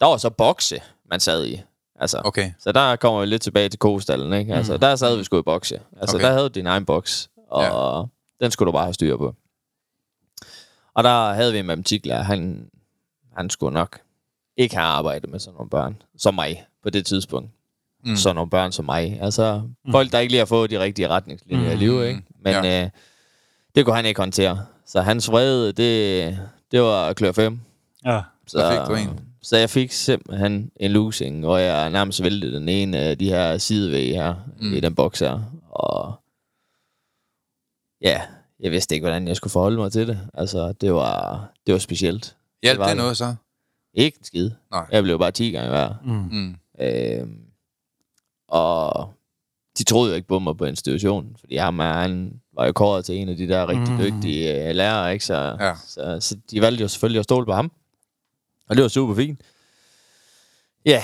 [0.00, 1.60] der var så bokse, man sad i.
[2.00, 2.52] Altså, Okay.
[2.58, 4.54] Så der kommer vi lidt tilbage til kostallen, ikke?
[4.54, 4.80] Altså, Mm.
[4.80, 5.80] der sad vi sgu i bokse.
[6.00, 6.26] Altså, Okay.
[6.26, 8.44] der havde du din egen boks, og ja.
[8.44, 9.34] den skulle du bare have styr på.
[10.94, 12.68] Og der havde vi en matematiklærer, han,
[13.36, 13.98] han skulle nok
[14.56, 17.50] ikke have arbejdet med sådan nogle børn, som mig på det tidspunkt.
[18.04, 18.16] Mm.
[18.16, 19.18] Sådan nogle børn som mig.
[19.22, 19.90] Altså, mm.
[19.92, 21.72] folk, der ikke lige har fået de rigtige retningslinjer mm.
[21.72, 22.22] i livet, ikke?
[22.42, 22.84] Men ja.
[22.84, 22.90] øh,
[23.74, 24.66] det kunne han ikke håndtere.
[24.88, 26.38] Så hans vrede, det,
[26.72, 27.60] det var klør 5.
[28.04, 28.22] Ja.
[28.46, 29.20] Så, fik du en?
[29.42, 33.58] Så jeg fik simpelthen en losing, hvor jeg nærmest væltede den ene af de her
[33.58, 34.72] sidevægge her, Mm.
[34.74, 35.40] i den boks her.
[35.70, 36.14] Og
[38.00, 38.22] ja,
[38.60, 40.20] jeg vidste ikke, hvordan jeg skulle forholde mig til det.
[40.34, 42.36] Altså, det var, det var specielt.
[42.62, 43.02] Hjælp var det det.
[43.02, 43.34] noget så?
[43.94, 44.50] Ikke en skid.
[44.70, 44.86] Nej.
[44.92, 45.96] Jeg blev bare 10 gange værd.
[46.04, 46.12] Mm.
[46.32, 46.56] Mm.
[46.80, 47.26] Øh,
[48.48, 49.12] og
[49.78, 53.04] de troede jo ikke på mig på institutionen, fordi ham er, han var jo kåret
[53.04, 53.98] til en af de der rigtig Mm.
[53.98, 55.24] dygtige øh, lærere, ikke?
[55.24, 55.74] Så, Ja.
[55.86, 57.72] så, så de valgte jo selvfølgelig at stole på ham.
[58.68, 59.40] Og det var super fint.
[60.86, 61.02] Ja,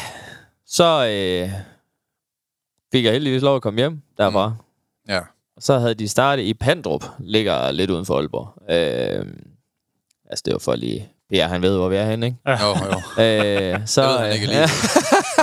[0.67, 1.51] så øh,
[2.93, 4.49] fik jeg heldigvis lov at komme hjem derfra.
[4.49, 4.55] Mm.
[5.09, 5.21] Ja.
[5.57, 8.71] Og så havde de startet i Pandrup, ligger lidt uden for Aalborg.
[8.71, 9.27] Øh,
[10.31, 11.09] altså, det var for lige...
[11.31, 12.39] Per, han ved, hvor vi er henne, ikke?
[12.47, 13.01] Jo, jo.
[13.25, 14.63] Øh, så, Det ved han ikke øh, lige.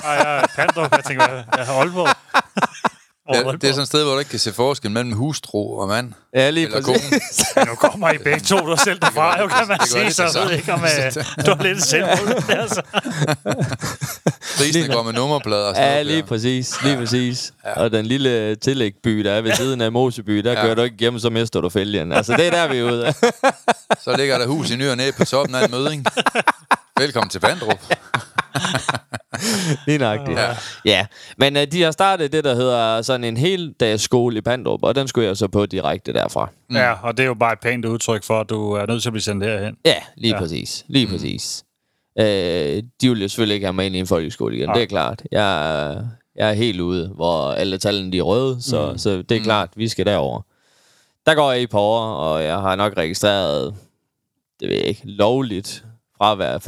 [0.04, 0.92] Ej, jeg er Pandrup.
[0.92, 1.24] Jeg tænker?
[1.58, 2.08] Jeg har Aalborg.
[3.34, 5.88] Ja, det er sådan et sted, hvor du ikke kan se forskel mellem hustru og
[5.88, 6.14] mand.
[6.36, 7.46] ja, lige Eller præcis.
[7.56, 10.24] Men nu kommer I begge to, du selv derfra, jo kan man sige, lidt så
[10.24, 12.82] det jeg ved ikke, om øh, du har lidt selvmål der, så.
[14.58, 16.84] Prisene går med nummerplader og sådan Ja, lige præcis.
[16.84, 17.54] Lige præcis.
[17.76, 20.62] Og den lille tillægby, der er ved siden af Moseby, der Ja.
[20.62, 22.12] kører du ikke hjem, så mister du fælgen.
[22.12, 23.14] Altså, det er der, vi er ude.
[24.04, 26.06] Så ligger der hus i ny og næ på toppen af en møding.
[27.00, 27.80] Velkommen til Pandrup.
[29.88, 30.40] Lige nøjagtigt.
[30.40, 30.56] Ja.
[30.86, 31.06] Ja,
[31.38, 34.84] men uh, de har startet det, der hedder sådan en hel dags skole i Pandrup,
[34.84, 36.50] og den skulle jeg så på direkte derfra.
[36.74, 39.10] Ja, og det er jo bare et pænt udtryk for, at du er nødt til
[39.10, 39.78] at blive sendt herhen.
[39.86, 40.36] Ja, lige Ja.
[40.36, 40.42] ja.
[40.42, 40.86] præcis.
[40.88, 41.12] Lige mm.
[41.12, 41.64] præcis.
[42.20, 42.26] Øh,
[43.02, 44.74] de vil jo selvfølgelig ikke have mig ind i en folkeskole igen, Nej.
[44.74, 45.22] det er klart.
[45.32, 46.04] Jeg, er-
[46.36, 48.98] jeg er helt ude, hvor alle tallene de er røde, så, mm.
[48.98, 49.44] så det er Mm.
[49.44, 50.42] klart, vi skal derover.
[51.26, 53.76] Der går jeg i på år, og jeg har nok registreret,
[54.60, 55.86] det ved jeg ikke, lovligt
[56.22, 56.60] fra at være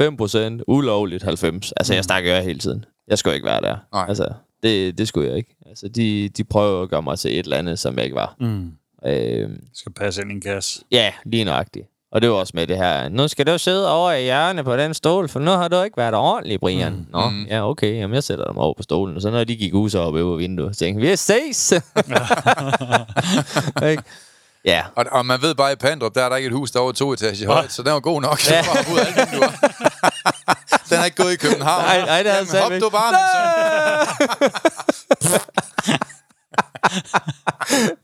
[0.58, 1.72] 5%, ulovligt 90.
[1.76, 1.94] Altså, Mm.
[1.96, 2.84] jeg snakker jo hele tiden.
[3.08, 3.76] Jeg skulle ikke være der.
[3.92, 4.04] Nej.
[4.08, 4.28] Altså,
[4.62, 5.56] det, det skulle jeg ikke.
[5.66, 8.34] Altså, de, de prøver at gøre mig til et eller andet, som jeg ikke var.
[8.40, 8.70] Mm.
[9.06, 10.80] Øh, Skal passe ind i en kasse.
[10.90, 11.86] Ja, lige nøjagtigt.
[12.12, 13.08] Og det var også med det her.
[13.08, 15.96] Nu skal du sidde over i hjørnet på den stol, for nu har du ikke
[15.96, 16.92] været ordentlig, Brian.
[16.92, 17.06] Mm.
[17.12, 17.44] Nå, Mm.
[17.44, 17.94] ja, okay.
[17.96, 19.16] Jamen, jeg sætter dem over på stolen.
[19.16, 21.72] Og så når de gik ud, så oppe over vinduet, tænkte vi ses!
[24.64, 26.78] Ja, Og, og man ved bare, i Pandrup, der er der ikke et hus, der
[26.78, 28.50] er over to etager højt, så den var god nok.
[28.50, 28.56] Ja.
[28.56, 28.62] Ja.
[28.62, 29.50] Bare ud af alle vinduer.
[30.88, 31.82] den er ikke gået i København.
[31.84, 32.84] Nej, nej, det er Jamen, altså hop ikke.
[32.84, 33.14] du bare,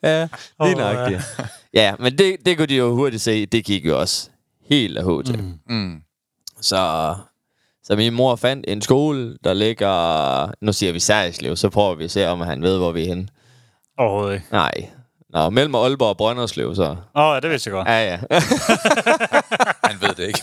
[0.03, 0.21] ja,
[0.65, 1.23] lige Åh, nøjagtigt.
[1.75, 4.29] Ja, men det, det kunne de jo hurtigt se, det gik jo også
[4.71, 5.43] helt af hovedet til.
[5.43, 5.59] Mm.
[5.77, 6.01] Mm.
[6.61, 7.15] Så,
[7.85, 10.53] så min mor fandt en skole, der ligger...
[10.65, 13.07] Nu siger vi Særslev, så prøver vi at se, om han ved, hvor vi er
[13.09, 13.29] henne.
[13.99, 14.47] Overhovedet ikke.
[14.53, 14.71] Nej.
[15.33, 16.83] Nå, mellem Aalborg og Brønderslev, så.
[16.83, 17.89] Åh, oh, ja, det vidste jeg godt.
[17.89, 18.19] Ja, ja.
[19.91, 20.41] Han ved det ikke.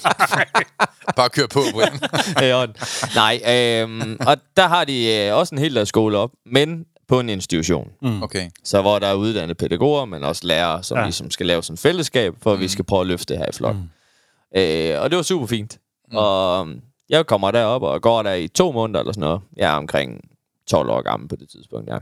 [1.18, 2.54] bare kør på, Brian.
[2.62, 2.76] Orden.
[3.16, 3.42] Nej,
[3.82, 7.30] øhm, og der har de øh, også en hel del skole op, men på en
[7.30, 7.90] institution.
[8.22, 8.50] Okay.
[8.64, 11.02] Så hvor der er uddannede pædagoger, men også lærere, som Ja.
[11.02, 11.06] ja.
[11.06, 13.46] ligesom skal lave sådan et fællesskab, for at vi skal prøve at løfte det her
[13.50, 13.76] i flok.
[13.76, 14.60] Mm.
[14.60, 15.78] Øh, og det var super fint.
[16.12, 16.18] Mm.
[16.18, 19.42] Og øhm, jeg kommer derop og går der i to måneder eller sådan noget.
[19.58, 20.22] Jeg er omkring
[20.68, 21.98] 12 år gammel på det tidspunkt, ja.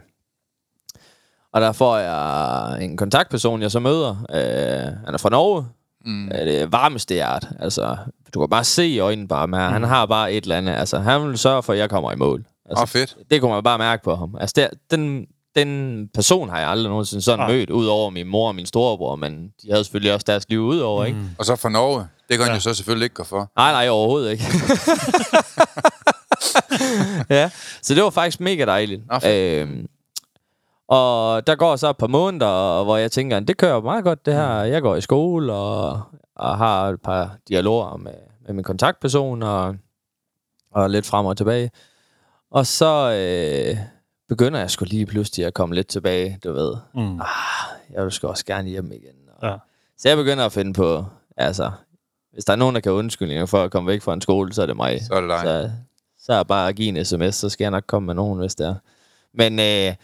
[1.56, 4.10] Og der får jeg en kontaktperson, jeg så møder.
[4.10, 5.66] Øh, han er fra Norge.
[6.06, 6.30] Mm.
[6.32, 7.48] Det varmeste hjert.
[7.60, 7.98] Altså,
[8.34, 9.68] du kan bare se i øjnene bare med.
[9.68, 9.74] Mm.
[9.74, 10.74] Han har bare et eller andet.
[10.74, 12.46] Altså, han vil sørge for, at jeg kommer i mål.
[12.70, 13.18] Altså, oh, fedt.
[13.32, 14.36] det kunne man bare mærke på ham.
[14.40, 17.52] Altså, der, den, den person har jeg aldrig nogensinde sådan Nej.
[17.52, 20.60] mødt, ud over min mor og min storebror, men de havde selvfølgelig også deres liv
[20.60, 21.20] ud over, ikke?
[21.38, 22.08] Og så fra Norge.
[22.30, 23.52] Det kan han jo så selvfølgelig ikke gå for.
[23.58, 24.44] Nej, nej, overhovedet ikke.
[27.30, 27.50] ja,
[27.82, 29.02] så det var faktisk mega dejligt.
[29.22, 29.62] Fedt.
[29.62, 29.88] Øhm,
[30.88, 34.34] og der går så et par måneder, hvor jeg tænker, det kører meget godt det
[34.34, 34.50] her.
[34.64, 36.02] Jeg går i skole og,
[36.36, 38.14] og har et par dialoger med,
[38.46, 39.76] med min kontaktperson og,
[40.72, 41.72] og lidt frem og tilbage.
[42.52, 43.78] Og så øh,
[44.30, 46.76] begynder jeg sgu lige pludselig at komme lidt tilbage, du ved.
[46.94, 47.22] Mm.
[47.22, 47.28] Ah,
[47.94, 49.30] jeg vil sgu også gerne hjem igen.
[49.38, 49.56] Og, Ja.
[49.98, 51.06] Så jeg begynder at finde på,
[51.38, 51.72] altså,
[52.34, 54.62] hvis der er nogen, der kan undskylde for at komme væk fra en skole, så
[54.62, 55.02] er det mig.
[55.06, 55.40] Så er det dig.
[55.44, 55.72] Så,
[56.20, 58.56] så er bare at give en sms, så skal jeg nok komme med nogen, hvis
[58.56, 58.76] det er.
[59.34, 59.96] Men, øh, men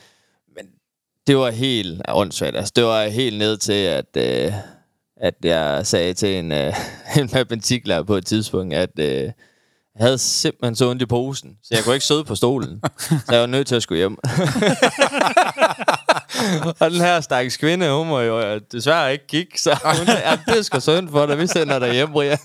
[1.27, 2.57] det var helt åndssvagt.
[2.57, 4.53] Altså, det var helt ned til, at, øh,
[5.21, 6.73] at jeg sagde til en, øh,
[7.19, 9.23] en matematiklærer på et tidspunkt, at øh,
[9.95, 12.81] jeg havde simpelthen så ondt i posen, så jeg kunne ikke sidde på stolen.
[12.99, 14.13] Så jeg var nødt til at skulle hjem.
[16.79, 20.29] og den her stakkels kvinde, hun må jo øh, desværre ikke kigge, så hun sagde,
[20.29, 22.37] ja, det er sgu synd for dig, vi sender dig hjem, Brian.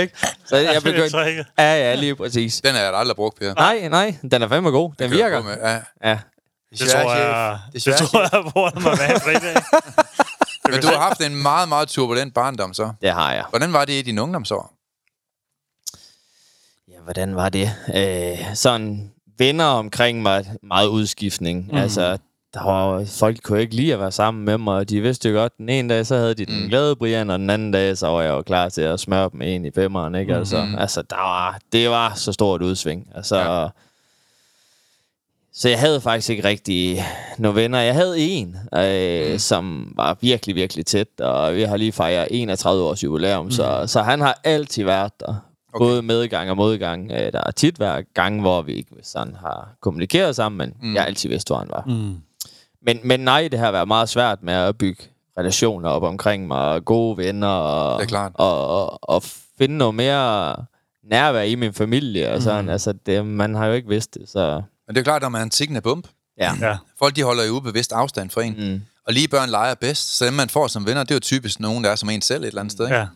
[0.00, 0.14] ikke?
[0.44, 1.18] Så jeg er begyndte...
[1.58, 2.60] Ja, ja, lige præcis.
[2.60, 3.54] Den har jeg aldrig brugt, Per.
[3.54, 4.92] Nej, nej, den er fandme god.
[4.98, 5.42] Den Kører virker.
[5.42, 5.56] Med.
[5.62, 5.80] Ja.
[6.10, 6.18] Ja.
[6.78, 8.42] Det tror jeg, det tror jeg, der
[8.80, 9.62] må være en fridag.
[10.70, 12.92] Men du har haft en meget, meget turbulent barndom, så.
[13.02, 13.44] Det har jeg.
[13.50, 14.72] Hvordan var det i dine ungdomsår?
[16.88, 17.70] Ja, hvordan var det?
[17.94, 21.68] Øh, sådan venner omkring mig, meget udskiftning.
[21.70, 21.76] Mm.
[21.76, 22.18] Altså,
[22.54, 25.34] der var, folk kunne ikke lide at være sammen med mig, og de vidste jo
[25.40, 26.68] godt, den ene dag, så havde de den Mm.
[26.68, 29.42] glade Brian, og den anden dag, så var jeg jo klar til at smøre dem
[29.42, 30.34] en i femmeren, ikke?
[30.36, 30.78] Altså, Mhm.
[30.78, 33.08] altså der var, det var så stort udsving.
[33.14, 33.68] Altså, Ja.
[35.56, 37.04] Så jeg havde faktisk ikke rigtig
[37.38, 37.80] nogle venner.
[37.80, 39.38] Jeg havde en, øh, mm.
[39.38, 43.50] som var virkelig, virkelig tæt, og vi har lige fejret 31 års jubilæum, mm.
[43.50, 45.34] så, så han har altid været der.
[45.74, 45.84] Okay.
[45.84, 47.12] Både medgang og modgang.
[47.12, 50.94] Øh, der har tit været gange, hvor vi ikke sådan har kommunikeret sammen, men mm.
[50.94, 51.84] jeg har altid vidst, hvor han var.
[51.86, 52.16] Mm.
[52.82, 55.02] Men, men nej, det har været meget svært med at bygge
[55.38, 58.32] relationer op omkring mig, og gode venner, og, Det er klart.
[58.34, 59.22] og, og, og
[59.58, 60.56] finde noget mere
[61.10, 62.32] nærvær i min familie.
[62.32, 62.64] Og sådan.
[62.64, 62.70] Mm.
[62.70, 64.62] Altså, det, man har jo ikke vidst det, så...
[64.86, 66.08] Men det er klart, når man er en tiggende bump.
[66.38, 66.54] Ja.
[66.60, 66.76] Ja.
[66.98, 68.54] Folk, de holder jo ubevidst afstand fra en.
[68.72, 68.80] Mm.
[69.06, 70.16] Og lige børn leger bedst.
[70.16, 72.22] Så dem, man får som venner, det er jo typisk nogen, der er som en
[72.22, 72.84] selv et eller andet sted.
[72.86, 72.96] Ikke?
[72.96, 73.06] Ja.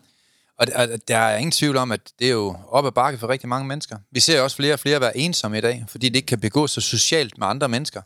[0.58, 0.66] Og,
[1.08, 3.66] der er ingen tvivl om, at det er jo op ad bakke for rigtig mange
[3.68, 3.98] mennesker.
[4.12, 6.66] Vi ser også flere og flere være ensomme i dag, fordi det ikke kan begå
[6.66, 8.02] sig socialt med andre mennesker.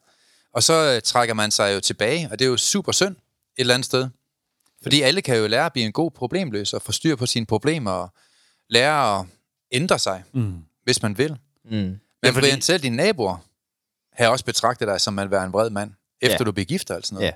[0.55, 3.16] Og så øh, trækker man sig jo tilbage, og det er jo super synd et
[3.59, 4.09] eller andet sted.
[4.83, 7.90] Fordi alle kan jo lære at blive en god problemløser, få styr på sine problemer,
[7.90, 8.12] og
[8.70, 9.27] lære at
[9.72, 10.55] ændre sig, Mm.
[10.85, 11.31] hvis man vil.
[11.64, 11.70] Mm.
[11.70, 12.61] Men Ja, fordi...
[12.61, 13.37] selv dine naboer
[14.18, 15.90] har også betragtet dig som at være en vred mand,
[16.22, 16.44] efter Ja.
[16.44, 17.27] du blev gift og sådan noget.
[17.27, 17.33] Ja.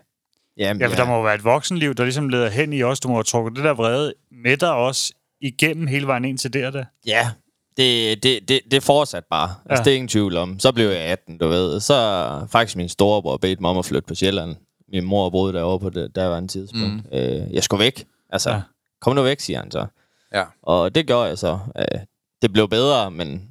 [0.65, 3.01] Jamen, Ja, for der må jo være et voksenliv, der ligesom leder hen i os.
[3.01, 6.53] Du må have trukket det der vrede med dig også igennem hele vejen ind til
[6.53, 6.71] der.
[6.71, 6.85] der.
[7.07, 7.31] Ja,
[7.77, 9.49] det, det, det, det fortsatte bare.
[9.49, 9.71] Ja.
[9.71, 9.85] Altså, Ja.
[9.85, 10.59] det er ingen tvivl om.
[10.61, 11.81] Så blev jeg 18, du ved.
[11.81, 14.57] Så faktisk min storebror bedte mig om at flytte på Sjælland.
[14.93, 17.13] Min mor boede derovre på det, der var en tidspunkt.
[17.13, 17.19] Mm.
[17.19, 18.05] Øh, jeg skulle væk.
[18.31, 18.57] Altså, ja.
[18.57, 18.63] Ja.
[19.01, 19.87] kom nu væk, siger han så.
[20.35, 20.45] Ja.
[20.63, 21.59] Og det gjorde jeg så.
[21.79, 22.01] Øh,
[22.43, 23.49] det blev bedre, men,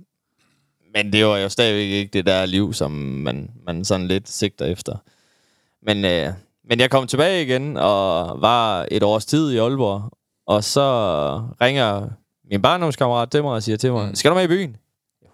[0.95, 4.65] men det var jo stadigvæk ikke det der liv, som man, man sådan lidt sigter
[4.65, 4.95] efter.
[5.86, 6.34] Men, øh,
[6.69, 10.12] men jeg kom tilbage igen, og var et års tid i Aalborg.
[10.47, 10.81] Og så
[11.62, 12.08] ringer
[12.51, 14.15] min barndomskammerat til mig og siger til mig, Mm.
[14.15, 14.75] skal du med i byen?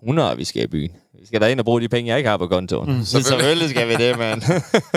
[0.04, 0.92] 100, vi skal i byen.
[1.20, 2.94] Vi skal da ind og bruge de penge, jeg ikke har på kontoen.
[2.98, 4.42] Mm, så selvfølgelig skal vi det, mand.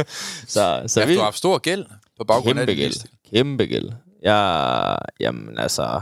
[0.55, 1.87] så så Ja, vi, du har haft stor gæld
[2.18, 2.92] på baggrund af kæmpe det.
[2.92, 3.09] gæld.
[3.35, 3.90] Kæmpe gæld.
[4.22, 6.00] Jeg, jamen altså...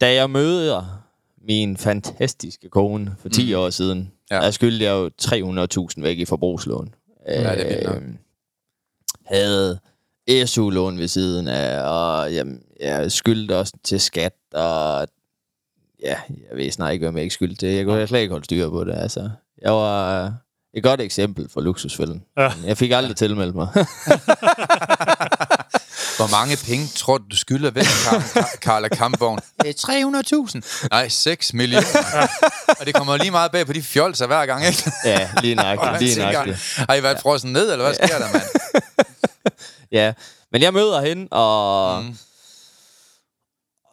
[0.00, 1.02] Da jeg møder
[1.46, 3.58] min fantastiske kone for 10 mm.
[3.60, 4.36] år siden, Ja.
[4.36, 4.42] ja.
[4.42, 6.94] der skyldte jeg jo 300.000 væk i forbrugslån.
[7.28, 7.94] Ja, det er.
[7.94, 8.16] Øhm,
[9.26, 9.78] Havde
[10.46, 15.08] SU-lån ved siden af, og jamen, jeg skyldte også til skat, og
[16.02, 17.68] ja, jeg ved snart ikke, hvad jeg ikke skyldte til.
[17.68, 19.30] Jeg kunne slet ikke holde styr på det, altså.
[19.62, 20.34] Jeg var
[20.74, 22.24] et godt eksempel for luksusfælden.
[22.38, 22.52] Ja.
[22.66, 23.68] Jeg fik aldrig tilmeldt mig.
[26.28, 29.38] Hvor mange penge tror du, du skylder væk, Karl- Karla Kampvogn?
[29.62, 30.88] Det er 300.000.
[30.90, 32.28] Nej, 6 millioner.
[32.80, 34.92] og det kommer lige meget bag på de fjolser hver gang, ikke?
[35.04, 36.58] ja, lige nøjagtigt, lige nøjagtigt.
[36.88, 38.42] Har I været frosset ned, eller hvad sker der, mand?
[39.92, 40.12] Ja,
[40.52, 42.18] men jeg møder hende, og, Mm.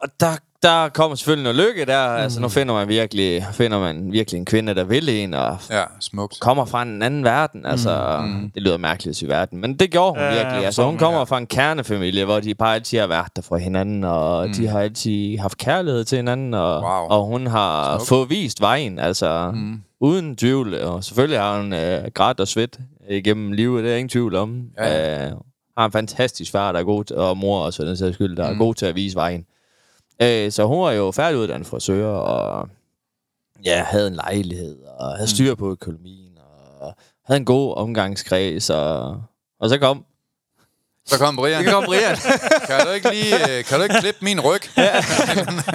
[0.03, 0.09] Mm.
[0.09, 2.09] og der, der kommer selvfølgelig noget lykke der.
[2.09, 2.15] Mm.
[2.23, 5.83] Altså, nu finder man, virkelig, finder man virkelig en kvinde, der vil en, og Ja,
[5.99, 6.39] smukt.
[6.39, 7.65] kommer fra en anden verden.
[7.65, 8.51] Altså, mm.
[8.55, 10.65] det lyder mærkeligt at sige verden, men det gjorde hun Ja, virkelig.
[10.65, 11.23] Altså, hun kommer ja.
[11.23, 14.53] fra en kernefamilie, hvor de bare altid har været der for hinanden, og mm.
[14.53, 17.07] de har altid haft kærlighed til hinanden, og, Wow.
[17.09, 18.07] og hun har Smuk.
[18.07, 19.81] fået vist vejen, altså mm.
[19.99, 20.81] uden tvivl.
[20.81, 24.61] Og selvfølgelig har hun øh, grædt og svedt igennem livet, det er ingen tvivl om.
[24.77, 25.31] Ja, Øh,
[25.77, 28.35] har en fantastisk far, der er god til, og mor også, for den sags skyld,
[28.37, 28.53] der mm.
[28.55, 29.45] er god til at vise vejen.
[30.21, 32.69] Øh, så hun var jo færdiguddannet frisør, og
[33.65, 36.37] ja, havde en lejlighed, og havde styr på økonomien,
[36.81, 36.93] og
[37.25, 39.21] havde en god omgangskreds, og,
[39.59, 40.05] og så kom,
[41.05, 41.63] Så kom Brian.
[41.65, 42.15] så kom Brian.
[42.67, 44.61] Kan du ikke lige øh, kan du ikke klippe min ryg?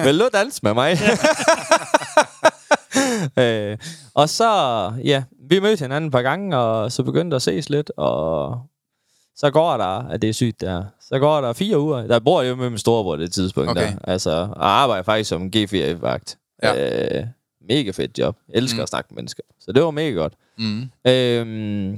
[0.03, 0.97] Vil du danse med mig?
[3.43, 3.77] øh,
[4.13, 4.49] og så,
[5.03, 8.61] ja, vi mødte hinanden et par gange, og så begyndte at ses lidt, og
[9.39, 12.07] så går der, at det er sygt der, så går der fire uger.
[12.07, 13.81] Der bor jeg jo med min storebror det tidspunkt Okay.
[13.81, 16.37] der, altså, og arbejder faktisk som G4-vagt.
[16.63, 17.19] Ja.
[17.19, 17.25] Øh,
[17.69, 18.37] mega fedt job.
[18.49, 18.83] Elsker mm.
[18.83, 19.43] at snakke med mennesker.
[19.59, 20.33] Så det var mega godt.
[20.57, 20.89] Mm.
[21.07, 21.97] Øhm,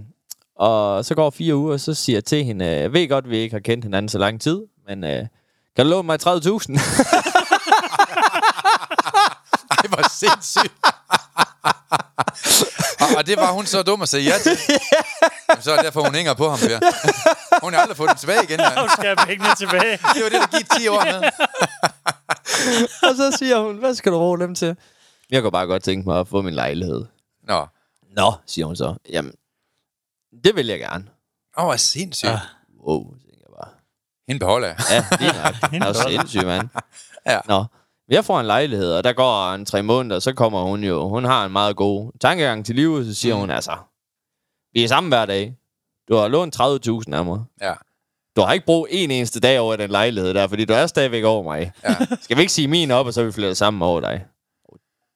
[0.56, 3.38] og så går fire uger, og så siger jeg til hende, jeg ved godt, vi
[3.38, 5.26] ikke har kendt hinanden så lang tid, men øh,
[5.76, 6.30] kan du låne mig 30.000?
[9.72, 10.74] Ej, hvor sindssygt.
[13.02, 14.58] Og, og det var hun så dum at sige ja til.
[15.50, 16.80] Jamen, så er det derfor, hun hænger på ham, Per.
[17.64, 18.60] Hun har aldrig fået den tilbage igen.
[18.60, 19.92] Nu skal jeg have pengene tilbage.
[20.14, 21.22] Det var det, der gik 10 år med.
[23.10, 24.76] og så siger hun, hvad skal du bruge dem til?
[25.30, 27.06] Jeg kunne bare godt tænke mig at få min lejlighed.
[27.48, 27.68] Nå,
[28.16, 28.96] Nå, siger hun så.
[29.10, 29.34] Jamen,
[30.44, 31.06] det vil jeg gerne.
[31.58, 32.30] Åh, hvor sindssygt.
[32.32, 32.40] Ja.
[32.88, 33.70] Wow, tænker jeg bare.
[34.28, 34.78] Hende beholder jeg.
[34.90, 35.56] Ja, lige nok.
[35.72, 36.70] Det er sindssygt, mand.
[37.26, 37.40] Ja.
[37.46, 37.66] Nå,
[38.16, 41.10] jeg får en lejlighed, og der går en tre måneder, så kommer hun jo.
[41.10, 43.40] Hun har en meget god tankegang til livet, så siger mm.
[43.40, 43.78] hun altså,
[44.74, 45.56] vi er sammen hver dag.
[46.10, 47.40] Du har lånt 30.000 af mig.
[47.62, 47.74] Ja.
[48.36, 51.24] Du har ikke brugt en eneste dag over den lejlighed der, fordi du er stadigvæk
[51.24, 51.72] over mig.
[51.84, 51.96] Ja.
[52.22, 54.26] Skal vi ikke sige min op, og så vi flytter sammen over dig?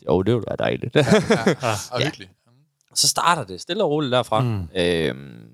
[0.08, 0.96] Jo, det ville være dejligt.
[1.92, 2.32] Og hyggeligt.
[2.94, 4.42] så starter det stille og roligt derfra.
[4.42, 4.70] Mm.
[4.76, 5.48] Øhm,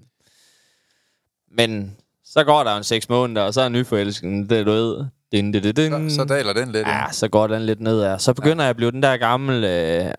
[1.51, 5.05] men så går der en seks måneder, og så er nyforelsken, det du ved.
[5.31, 6.09] Din, din, din, din.
[6.09, 6.87] Så, så daler den lidt.
[6.87, 8.21] Ja, så går den lidt ned af.
[8.21, 8.61] Så begynder ja.
[8.63, 10.13] jeg at blive den der gamle, øh,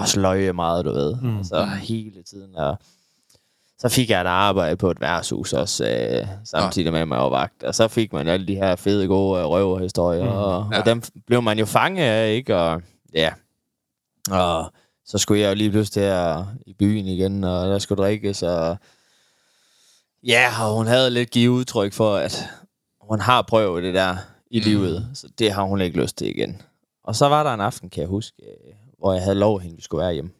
[0.00, 1.16] oh, sløje meget, du ved.
[1.22, 1.28] Mm.
[1.28, 1.44] Mm.
[1.44, 2.56] Så hele tiden.
[2.56, 2.78] Og,
[3.78, 7.28] så fik jeg et arbejde på et værtshus også, øh, samtidig med, at man var
[7.28, 7.62] vagt.
[7.62, 10.30] Og så fik man alle de her fede, gode øh, røverhistorier, mm.
[10.30, 10.78] og, Ja.
[10.80, 12.56] og dem blev man jo fanget af, ikke?
[12.56, 12.82] Og
[13.14, 13.32] ja,
[14.30, 14.72] og
[15.06, 18.76] så skulle jeg jo lige pludselig her i byen igen, og der skulle drikkes, og
[20.26, 22.48] ja, og hun havde lidt givet udtryk for, at
[23.00, 24.16] hun har prøvet det der
[24.54, 24.64] i Mm.
[24.64, 26.62] livet, så det har hun ikke lyst til igen.
[27.04, 29.72] Og så var der en aften, kan jeg huske, øh, hvor jeg havde lov hende,
[29.74, 30.30] at vi skulle være hjemme.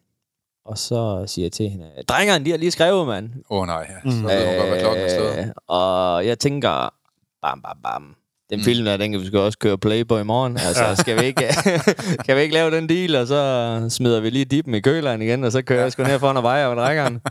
[0.65, 3.29] Og så siger jeg til hende, drengerne, de har lige skrevet, mand.
[3.49, 4.11] Åh oh, nej, ja.
[4.11, 5.39] så ved hun godt, hvad klokken er slået.
[5.39, 6.93] Øh, og jeg tænker,
[7.41, 8.15] bam, bam, bam.
[8.49, 8.63] Den Mm.
[8.63, 10.57] film der, den kan vi skal også køre Playboy i morgen.
[10.57, 11.47] Altså, skal vi ikke,
[12.25, 15.43] kan vi ikke lave den deal, og så smider vi lige dippen i køleren igen,
[15.43, 17.21] og så kører jeg sgu ned foran og vejer med drengerne.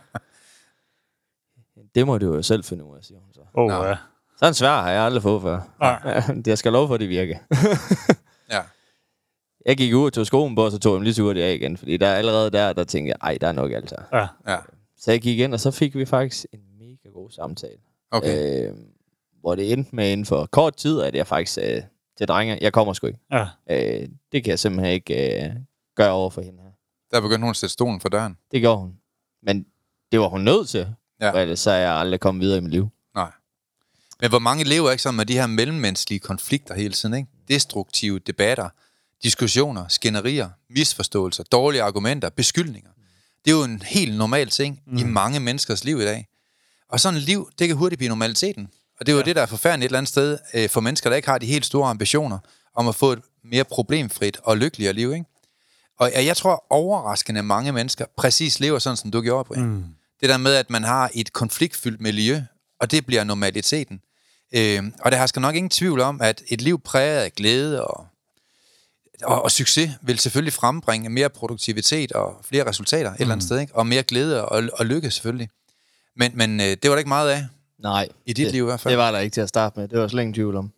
[1.94, 3.40] det må du jo selv finde ud af, siger hun så.
[3.54, 3.84] Åh, Nå.
[3.84, 3.96] ja.
[4.44, 5.60] Sådan svær har jeg aldrig fået før.
[5.80, 6.22] Nej.
[6.46, 7.38] jeg skal lov for, at det virker.
[8.50, 8.60] Ja.
[9.66, 11.46] Jeg gik ud og tog skoen på, og så tog jeg dem lige så hurtigt
[11.46, 11.76] af igen.
[11.76, 13.96] Fordi der er allerede der, der tænkte jeg, ej, der er nok altså.
[14.12, 14.26] Ja.
[14.48, 14.56] Ja,
[14.96, 17.78] Så jeg gik ind, og så fik vi faktisk en mega god samtale.
[18.10, 18.68] okay.
[18.68, 18.72] Øh,
[19.40, 21.86] hvor det endte med inden for kort tid, at jeg faktisk sagde
[22.18, 23.18] til drenge, jeg kommer sgu ikke.
[23.32, 23.46] Ja.
[23.70, 25.50] Øh, det kan jeg simpelthen ikke øh,
[25.96, 26.70] gøre over for hende her.
[27.10, 28.36] Der begyndte hun at sætte stolen for døren.
[28.50, 28.94] Det gjorde hun.
[29.42, 29.66] Men
[30.12, 30.86] det var hun nødt til.
[31.20, 31.30] Ja.
[31.30, 32.88] For ellers så er jeg aldrig kommet videre i mit liv.
[34.20, 37.28] Men hvor mange lever ikke sådan med de her mellemmenneskelige konflikter hele tiden, ikke?
[37.48, 38.68] Destruktive debatter,
[39.22, 42.90] diskussioner, skænderier, misforståelser, dårlige argumenter, beskyldninger.
[43.44, 44.96] Det er jo en helt normal ting mm.
[44.96, 46.28] i mange menneskers liv i dag.
[46.88, 48.68] Og sådan et liv, det kan hurtigt blive normaliteten.
[49.00, 49.24] Og det er jo ja.
[49.24, 51.46] det, der er forfærdeligt et eller andet sted øh, for mennesker, der ikke har de
[51.46, 52.38] helt store ambitioner
[52.74, 55.24] om at få et mere problemfrit og lykkeligere liv, ikke?
[55.98, 59.66] Og jeg jeg tror overraskende mange mennesker præcis lever sådan, som du gjorde, Brian.
[59.66, 59.84] Mm.
[60.20, 62.40] Det der med, at man har et konfliktfyldt miljø,
[62.80, 64.00] og det bliver normaliteten.
[64.54, 67.84] Øh, og der har skal nok ingen tvivl om, at et liv præget af glæde
[67.84, 68.06] og,
[69.22, 73.60] og, og succes vil selvfølgelig frembringe mere produktivitet og flere resultater et eller andet sted,
[73.60, 73.74] ikke?
[73.74, 75.48] og mere glæde og, og lykke selvfølgelig.
[76.16, 77.44] Men, men øh, det var der ikke meget af
[77.78, 78.08] Nej.
[78.26, 78.92] i dit det, liv i hvert fald.
[78.92, 79.88] Det var der ikke til at starte med.
[79.88, 80.72] Det var slet ingen tvivl om.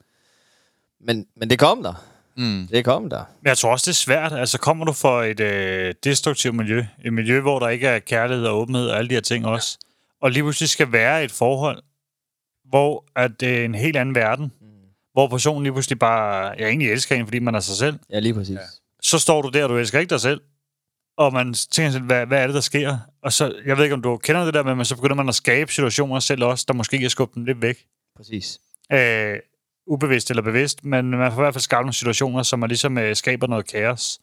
[1.00, 2.04] Men, men det kom der.
[2.36, 2.68] Mm.
[2.70, 3.24] Det kom der.
[3.42, 4.32] Men jeg tror også, det er svært.
[4.32, 8.46] Altså, kommer du fra et øh, destruktivt miljø, et miljø, hvor der ikke er kærlighed
[8.46, 9.78] og åbenhed og alle de her ting også,
[10.22, 11.82] og lige pludselig skal være i et forhold,
[12.64, 14.66] hvor at det er en helt anden verden, mm.
[15.12, 18.18] hvor personen lige pludselig bare, jeg egentlig elsker en, fordi man er sig selv, Ja,
[18.18, 18.54] lige præcis.
[18.54, 18.60] Ja.
[19.02, 20.40] så står du der, og du elsker ikke dig selv,
[21.18, 22.98] og man tænker sig, hvad, hvad er det, der sker?
[23.22, 25.28] Og så, jeg ved ikke, om du kender det der med, men så begynder man
[25.28, 27.86] at skabe situationer selv også, der måske er skubbet dem lidt væk.
[28.16, 28.60] Præcis.
[28.92, 29.38] Øh,
[29.86, 32.98] ubevidst eller bevidst, men man får i hvert fald skabt nogle situationer, som man ligesom
[32.98, 34.20] øh, skaber noget kaos.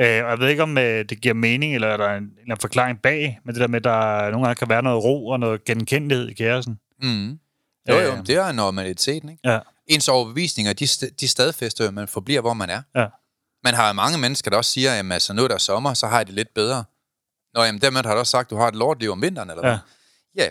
[0.00, 2.30] Øh, og jeg ved ikke, om øh, det giver mening, eller er der en, en
[2.30, 5.04] eller anden forklaring bag, men det der med, at der nogle gange kan være noget
[5.04, 6.78] ro og noget genkendelighed i kaosen.
[7.02, 7.30] Mm.
[7.88, 8.26] Jo, jo, Øh.
[8.26, 9.48] det er normaliteten, ikke?
[9.50, 9.58] Ja.
[9.86, 10.86] Ens overbevisninger, de,
[11.20, 12.82] de stadfæster jo, at man forbliver, hvor man er.
[12.96, 13.06] Ja.
[13.64, 16.06] Man har jo mange mennesker, der også siger, at altså, nu er der sommer, så
[16.06, 16.84] har jeg det lidt bedre.
[17.54, 19.62] Nå, jamen dermed har du også sagt, at du har et lortliv om vinteren, eller
[19.62, 19.70] hvad?
[19.72, 19.78] Ja.
[20.44, 20.48] Ja,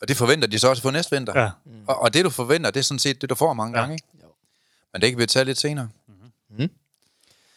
[0.00, 1.40] og det forventer de så også for næste vinter.
[1.40, 1.50] Ja.
[1.86, 3.80] Og, og det, du forventer, det er sådan set det, du får mange Ja.
[3.80, 4.06] gange, ikke?
[4.92, 5.88] Men det kan vi tage lidt senere.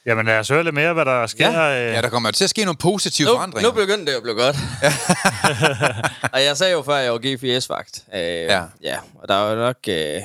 [0.08, 1.52] Jamen lad os høre lidt mere, hvad der sker.
[1.52, 1.94] Ja, øh.
[1.94, 3.70] ja der kommer til at ske nogle positive Nu, forandringer.
[3.72, 4.56] nu begyndte det at blive godt.
[6.34, 8.04] og jeg sagde jo før, at jeg var GPS-vagt.
[8.14, 8.64] Øh, Ja.
[8.82, 9.00] ja.
[9.16, 9.78] Og der er jo nok...
[9.90, 10.22] Øh,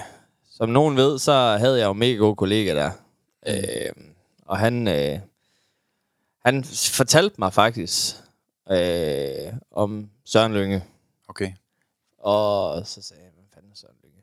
[0.56, 2.90] som nogen ved, så havde jeg jo en mega god kollega der.
[3.46, 3.92] Øh,
[4.46, 4.88] og han...
[4.88, 5.18] Øh,
[6.44, 8.14] han fortalte mig faktisk
[8.70, 10.84] øh, om Søren Lynge.
[11.28, 11.52] Okay.
[12.18, 14.16] Og så sagde jeg, hvad fanden er Søren Lykke?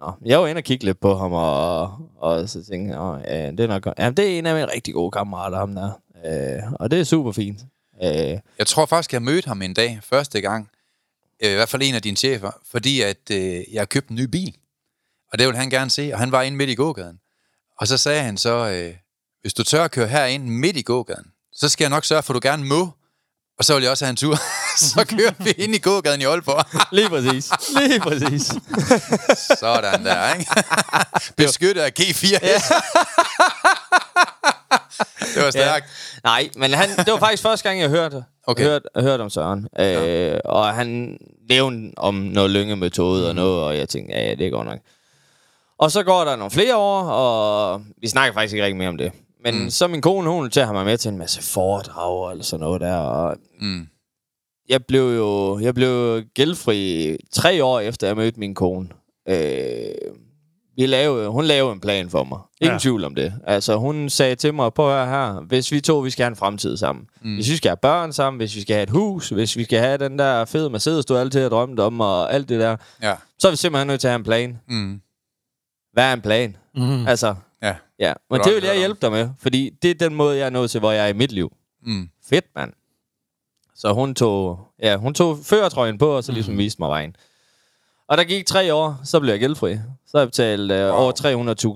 [0.00, 3.50] Nå, jeg var inde og kigge lidt på ham, og, og så tænkte jeg, ja,
[3.50, 3.98] det er nok godt.
[3.98, 5.90] Ja, det er en af mine rigtig gode kammerater, ham der.
[6.26, 7.60] Øh, og det er super fint.
[8.02, 10.70] Øh, Jeg tror faktisk, jeg mødte ham en dag, første gang.
[11.44, 14.24] Øh, I hvert fald en af dine chefer, fordi at øh, jeg købte en ny
[14.24, 14.56] bil.
[15.32, 17.18] Og det ville han gerne se, og han var inde midt i gågaden.
[17.80, 18.94] Og så sagde han så, øh,
[19.40, 22.34] hvis du tør at køre herind midt i gågaden, så skal jeg nok sørge for,
[22.34, 22.88] at du gerne må.
[23.60, 24.36] Og så vil jeg også have en tur.
[24.94, 26.64] så kører vi ind i gågaden i Aalborg.
[26.96, 27.50] lige præcis.
[27.80, 28.42] lige præcis.
[29.60, 30.50] Sådan der, ikke?
[31.36, 32.46] Beskyttet af G4.
[35.34, 35.86] det var stærkt.
[36.24, 38.64] Nej, men han, det var faktisk første gang, jeg hørte, Okay.
[38.64, 39.68] hørte, hørte om Søren.
[39.78, 41.18] Øh, og han
[41.48, 44.78] nævnte om noget lyngemetode og noget, og jeg tænkte, ja, ja, det går nok.
[45.78, 48.96] Og så går der nogle flere år, og vi snakker faktisk ikke rigtig mere om
[48.96, 49.12] det.
[49.44, 49.70] Men mm.
[49.70, 52.60] så min kone, hun til at have mig med til en masse foredrag eller sådan
[52.60, 53.86] noget der, og Mm.
[54.68, 58.88] jeg blev jo jeg blev gældfri tre år efter jeg mødte min kone.
[59.28, 60.14] Øh,
[60.76, 62.38] vi lavede, hun lavede en plan for mig.
[62.60, 62.72] Ingen Ja.
[62.72, 62.78] ja.
[62.78, 63.34] tvivl om det.
[63.46, 66.36] Altså, hun sagde til mig, på her her, hvis vi to vi skal have en
[66.36, 67.06] fremtid sammen.
[67.22, 67.34] Mm.
[67.34, 69.78] Hvis vi skal have børn sammen, hvis vi skal have et hus, hvis vi skal
[69.78, 73.14] have den der fede Mercedes, du altid har drømt om, og alt det der, Ja.
[73.38, 74.58] så er vi simpelthen nødt til at have en plan.
[74.68, 75.00] Mm.
[75.92, 76.56] Hvad er en plan?
[76.74, 77.06] Mm.
[77.06, 77.34] Altså,
[78.00, 78.12] Ja.
[78.30, 80.50] Men du det vil jeg hjælpe dig med, fordi det er den måde, jeg er
[80.50, 81.52] nået til, hvor jeg er i mit liv.
[81.82, 82.08] Mm.
[82.28, 82.72] Fedt, mand.
[83.74, 87.16] Så hun tog, ja, hun tog førertrøjen på, og så ligesom viste mig vejen.
[88.08, 89.74] Og der gik tre år, så blev jeg gældfri.
[90.06, 91.12] Så har jeg betalt øh, over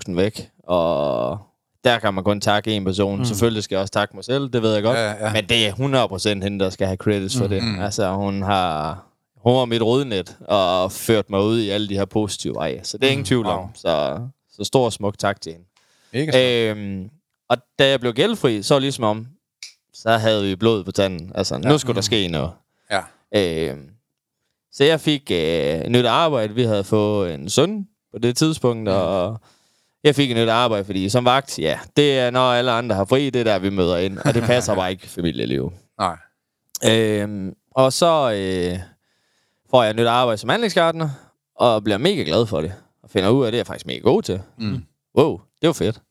[0.08, 1.38] 300.000 væk, og
[1.84, 3.18] der kan man kun takke en person.
[3.18, 3.24] Mm.
[3.24, 4.98] Selvfølgelig skal jeg også takke mig selv, det ved jeg godt.
[4.98, 5.32] Ja, ja.
[5.32, 5.72] Men det er
[6.38, 7.62] 100% hende, der skal have credits for det.
[7.80, 9.04] Altså, hun har...
[9.36, 12.80] Hun var mit rodnet og ført mig ud i alle de her positive veje.
[12.82, 13.68] Så det er ingen tvivl om.
[13.74, 14.20] Så,
[14.56, 15.66] så stor og smuk tak til hende.
[16.14, 17.10] Ikke Øhm,
[17.48, 19.26] og da jeg blev gældfri, så var ligesom om,
[19.92, 21.32] så havde vi blod på tanden.
[21.34, 22.50] Altså, nu skulle der ske noget.
[22.90, 23.00] Ja.
[23.36, 23.90] Øhm,
[24.72, 26.54] så jeg fik øh, nyt arbejde.
[26.54, 29.40] Vi havde fået en søn på det tidspunkt, og
[30.04, 33.04] jeg fik et nyt arbejde, fordi som vagt, ja, det er når alle andre har
[33.04, 34.18] fri, det er der, vi møder ind.
[34.18, 35.72] Og det passer bare ikke familieliv.
[35.98, 36.16] Nej.
[36.90, 38.78] Øhm, og så øh,
[39.70, 41.08] får jeg et nyt arbejde som anlægsgartner,
[41.56, 42.72] og bliver mega glad for det.
[43.02, 44.40] Og finder ud af, at det er jeg faktisk mega god til.
[44.58, 44.84] Mm.
[45.18, 46.02] Wow, det var fedt.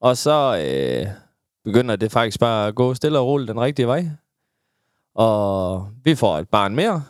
[0.00, 1.06] Og så øh,
[1.64, 4.08] begynder det faktisk bare at gå stille og roligt den rigtige vej.
[5.14, 7.04] Og vi får et barn mere,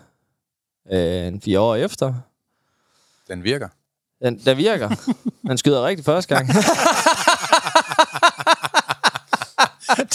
[0.92, 2.14] øh, en fire år efter.
[3.28, 3.68] Den virker.
[4.22, 4.90] Den, der virker.
[5.42, 6.48] Man skyder rigtig første gang.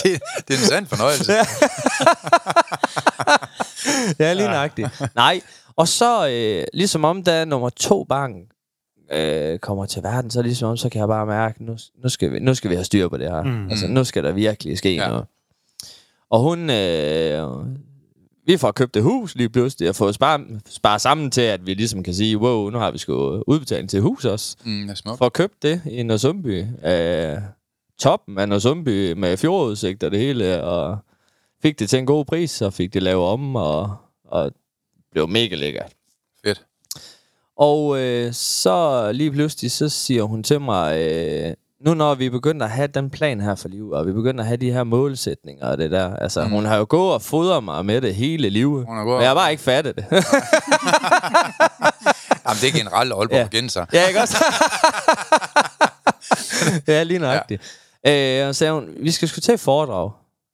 [0.03, 1.34] det, det er en sand fornøjelse.
[4.24, 5.01] ja, lige nøjagtigt.
[5.16, 5.41] Nej,
[5.76, 8.34] og så øh, ligesom om, da nummer to barn
[9.14, 12.32] øh, kommer til verden, så ligesom om, så kan jeg bare mærke, nu, nu, skal,
[12.34, 13.43] vi, nu skal vi have styr på det her.
[13.43, 13.70] Mm.
[13.70, 15.07] Altså, nu skal der virkelig ske Ja.
[15.07, 15.26] noget.
[16.30, 16.70] Og hun...
[16.70, 17.47] Øh,
[18.45, 21.74] vi får købt et hus lige pludselig, og fået spare, spare sammen til, at vi
[21.74, 24.57] ligesom kan sige, wow, nu har vi sgu udbetaling til hus også.
[24.66, 25.18] Mm, det er smukt.
[25.18, 26.66] For at købe det i Nørresundby.
[26.86, 27.38] Øh,
[27.99, 30.97] toppen af Nørresundby med fjordudsigt og det hele, og
[31.62, 33.95] fik det til en god pris, og fik det lavet om, og,
[34.26, 34.51] og
[35.12, 35.91] blev mega lækkert.
[36.45, 36.66] Fedt.
[37.62, 41.53] Og øh, så lige pludselig, så siger hun til mig, øh,
[41.86, 44.47] nu når vi begynder at have den plan her for livet, og vi begynder at
[44.47, 46.49] have de her målsætninger og det der, altså mm.
[46.49, 49.36] hun har jo gået og fodret mig med det hele livet, Hun men jeg har
[49.36, 50.05] bare ikke fattet det.
[52.45, 53.47] Jamen, det er generelt Aalborg Ja.
[53.51, 53.86] Genser.
[53.93, 54.38] Ja, ikke også?
[56.88, 57.62] ja, lige nøjagtigt.
[58.05, 58.41] Ja.
[58.41, 60.12] Øh, og sagde hun, vi skal sgu til foredrag.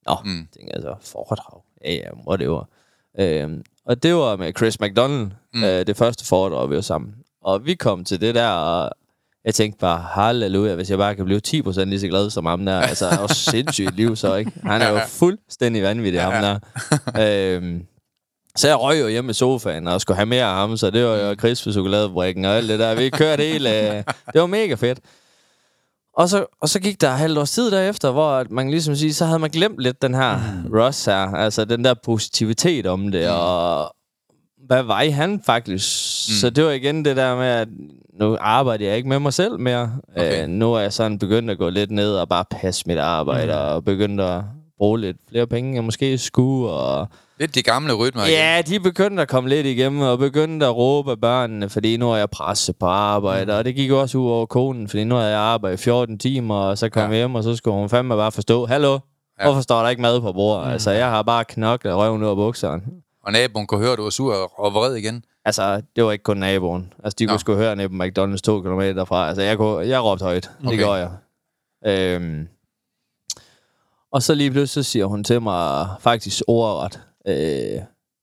[0.07, 0.15] Nå.
[0.25, 0.47] Mm.
[0.57, 1.61] tænkte jeg så, foredrag?
[1.85, 2.63] Ja, ja, whatever.
[3.19, 3.49] Øh,
[3.87, 5.63] og det var med Chris McDonald, mm.
[5.63, 7.13] øh, det første foredrag, vi var sammen.
[7.43, 8.91] Og vi kom til det der, og
[9.45, 12.65] jeg tænkte bare, halleluja, hvis jeg bare kan blive 10% lige så glad som ham
[12.65, 12.79] der.
[12.81, 14.51] Altså, det er jo sindssygt liv så, ikke?
[14.63, 16.59] Han er jo fuldstændig vanvittig, ham der.
[17.55, 17.85] øhm,
[18.55, 21.05] så jeg røg jo hjemme i sofaen og skulle have mere af ham, så det
[21.05, 22.95] var jo Chris for chokoladefabrikken og alt det der.
[22.95, 23.97] Vi kørte hele...
[23.97, 24.99] øh, Det var mega fedt.
[26.17, 29.13] Og så, og så gik der halvt års tid derefter, hvor at man ligesom siger,
[29.13, 30.73] så havde man glemt lidt den her mm.
[30.73, 31.33] Ross her.
[31.33, 33.95] Altså den der positivitet om det, og
[34.67, 35.87] hvad vej han faktisk.
[36.29, 36.33] Mm.
[36.33, 37.67] Så det var igen det der med, at
[38.19, 39.91] nu arbejder jeg ikke med mig selv mere.
[40.15, 40.43] Okay.
[40.43, 43.53] Øh, nu er jeg sådan begyndt at gå lidt ned og bare passe mit arbejde,
[43.53, 43.59] mm.
[43.59, 44.41] og begyndt at
[44.77, 47.07] bruge lidt flere penge, jeg måske skulle, og
[47.39, 48.33] Lidt de gamle rytmer igen.
[48.33, 52.11] Ja, de begyndte at komme lidt igennem, og begyndte at råbe af børnene, fordi nu
[52.11, 53.57] er jeg presset på arbejde, mm.
[53.57, 56.77] og det gik også ud over konen, fordi nu havde jeg arbejdet 14 timer, og
[56.77, 57.07] så kom Ja.
[57.07, 58.99] jeg hjem, og så skulle hun fandme bare forstå, hallo,
[59.39, 59.45] Ja.
[59.45, 60.65] hvorfor står der ikke mad på bordet?
[60.67, 60.71] Mm.
[60.71, 62.81] Altså, jeg har bare knoklet røven ud af bukserne.
[63.23, 65.23] Og naboen kunne høre, at du var sur og- vred igen.
[65.45, 66.93] Altså, det var ikke kun naboen.
[67.03, 67.31] Altså, de Nå.
[67.31, 69.27] kunne sgu høre nede på McDonald's to kilometer derfra.
[69.27, 70.49] Altså, jeg, kunne, jeg råbte højt.
[70.59, 70.69] Okay.
[70.71, 71.09] Det gjorde jeg.
[71.85, 72.47] Øhm.
[74.11, 77.01] Og så lige pludselig så siger hun til mig faktisk ordret.
[77.27, 77.35] Øh,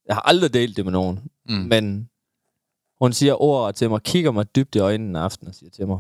[0.07, 1.20] jeg har aldrig delt det med nogen.
[1.49, 1.55] Mm.
[1.55, 2.11] Men
[3.01, 5.87] hun siger ordret til mig, kigger mig dybt i øjnene en aften og siger til
[5.87, 5.99] mig,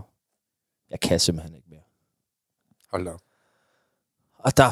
[0.90, 1.80] jeg kan simpelthen ikke mere.
[2.90, 3.20] Hold da op.
[4.38, 4.64] Og der,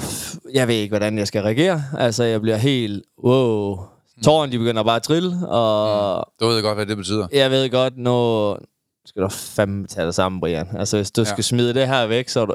[0.52, 1.82] jeg ved ikke, hvordan jeg skal reagere.
[1.98, 3.78] Altså, jeg bliver helt, wow.
[4.24, 7.28] Tårerne, de begynder bare at trille, og Du ved godt, hvad det betyder.
[7.32, 8.56] jeg ved godt, nu
[9.04, 10.76] skal du fandme tage dig sammen, Brian.
[10.76, 11.24] Altså, hvis du Ja.
[11.24, 12.54] skal smide det her væk, så er du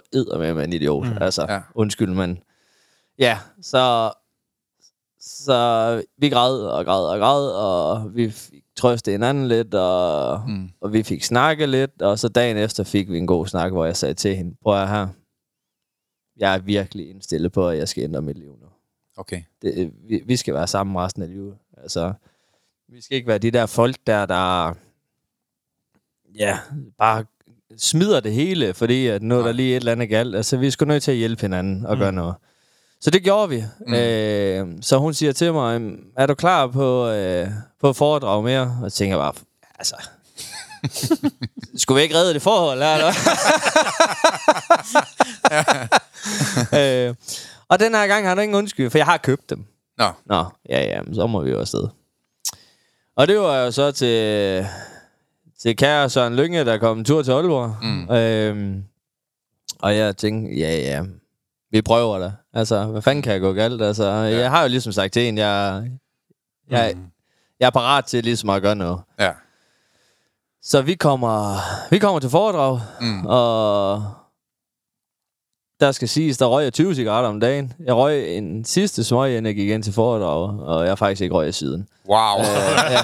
[0.53, 1.07] med en idiot.
[1.07, 1.17] Mm.
[1.21, 1.61] Altså, Ja.
[1.75, 2.39] undskyld, men...
[3.19, 4.11] Ja, så...
[5.19, 10.69] Så vi græd og græd og græd, og vi fik trøstet hinanden lidt, og, mm.
[10.81, 13.85] og vi fik snakket lidt, og så dagen efter fik vi en god snak, hvor
[13.85, 15.07] jeg sagde til hende, prøv at her,
[16.37, 18.67] jeg er virkelig indstillet på, at jeg skal ændre mit liv nu
[19.17, 19.41] Okay.
[19.61, 21.55] det, vi, vi skal være sammen resten af livet.
[21.77, 22.13] Altså,
[22.89, 24.73] vi skal ikke være de der folk der, der
[26.35, 26.57] ja,
[26.97, 27.25] bare
[27.77, 30.35] smider det hele, fordi at nu er der lige et eller andet galt.
[30.35, 31.99] Altså, vi sgu nødt til at hjælpe hinanden og mm.
[31.99, 32.35] gøre noget.
[33.01, 33.63] Så det gjorde vi.
[33.87, 33.93] Mm.
[33.93, 37.47] Øh, så hun siger til mig, "Øhm, er du klar på, øh,
[37.81, 38.61] på at foredrage mere?
[38.61, 39.33] Og jeg tænker bare,
[39.79, 39.95] altså...
[41.77, 43.11] Skulle vi ikke redde det forhold, eller?
[47.09, 47.15] øh,
[47.69, 49.65] og den her gang har du ingen undskyld, for jeg har købt dem.
[49.97, 51.87] Nå, Nå, ja, ja, så må vi jo afsted.
[53.15, 54.67] Og det var jo så til,
[55.61, 57.75] til kære Søren Lynge, der kom en tur til Aalborg.
[57.81, 58.09] Mm.
[58.11, 58.83] Øhm,
[59.79, 61.03] og jeg tænkte, ja, ja,
[61.71, 62.33] vi prøver det.
[62.53, 63.81] Altså, hvad fanden kan jeg gå galt?
[63.81, 64.21] Altså, ja.
[64.39, 65.83] jeg har jo ligesom sagt til en, jeg,
[66.69, 67.01] jeg, Mm.
[67.59, 68.99] jeg er parat til ligesom at gøre noget.
[69.19, 69.31] Ja.
[70.61, 71.57] Så vi kommer,
[71.89, 73.25] vi kommer til foredrag, Mm.
[73.25, 74.03] og
[75.79, 77.73] der skal siges, der røg jeg 20 cigaretter om dagen.
[77.85, 81.21] Jeg røg en sidste smøg, inden jeg gik ind til foredrag, og jeg har faktisk
[81.21, 81.87] ikke røget siden.
[82.09, 82.39] Wow.
[82.39, 82.99] Øh, ja.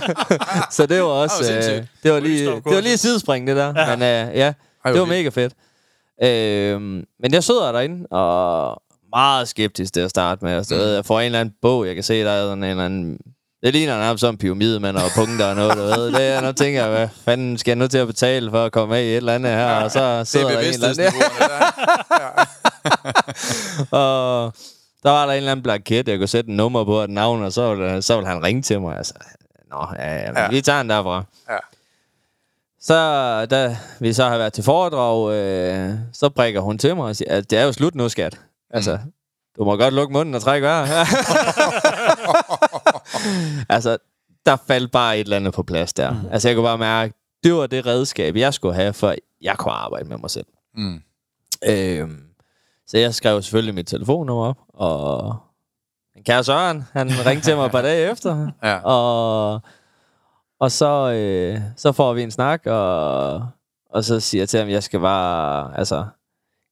[0.76, 1.34] så det var også...
[1.42, 3.72] Det var øh, det, var lige det var lige sidespring, det der.
[3.76, 3.96] Ja.
[3.96, 4.52] Men øh, ja,
[4.86, 5.52] det var mega fedt.
[6.22, 6.80] Øh,
[7.20, 10.52] men jeg sidder derinde, og meget skeptisk til at starte med.
[10.52, 10.74] Altså.
[10.76, 13.18] Jeg får en eller anden bog, jeg kan se, der er sådan en eller anden...
[13.62, 16.12] Det ligner nærmest som pyramide, man og punkter og noget, du ved.
[16.12, 18.72] Det er, når tænker jeg, hvad fanden skal jeg nu til at betale for at
[18.72, 19.66] komme med i et eller andet her?
[19.74, 21.12] Og så sidder er der en eller anden...
[21.38, 21.60] der.
[23.98, 24.52] Og
[25.02, 27.42] der var der en eller anden blanket, jeg kunne sætte en nummer på et navn,
[27.42, 28.96] og så ville, så ville han ringe til mig.
[28.96, 29.14] Altså,
[29.70, 30.40] Nå, ja, ja, Ja.
[30.42, 30.48] ja.
[30.48, 31.24] vi tager den derfra.
[31.50, 31.56] Ja.
[32.80, 32.94] Så
[33.46, 37.32] da vi så har været til foredrag, øh, så prikker hun til mig og siger,
[37.36, 38.40] at det er jo slut nu, skat.
[38.70, 39.12] Altså, Mm.
[39.58, 40.88] du må godt lukke munden og trække vejret.
[43.68, 43.98] altså,
[44.46, 46.10] der faldt bare et eller andet på plads der.
[46.10, 46.18] Mm.
[46.32, 47.14] Altså, jeg kunne bare mærke,
[47.44, 50.46] det var det redskab, jeg skulle have, for jeg kunne arbejde med mig selv.
[50.74, 51.02] Mm.
[51.68, 52.22] Øhm,
[52.86, 55.36] så jeg skrev selvfølgelig mit telefonnummer op, og
[56.14, 58.78] min kære Søren, han ringte til mig et par dage efter, Ja.
[58.84, 59.60] og,
[60.60, 63.34] og så, øh, så får vi en snak, og,
[63.90, 66.04] og så siger jeg til ham, jeg skal bare, altså,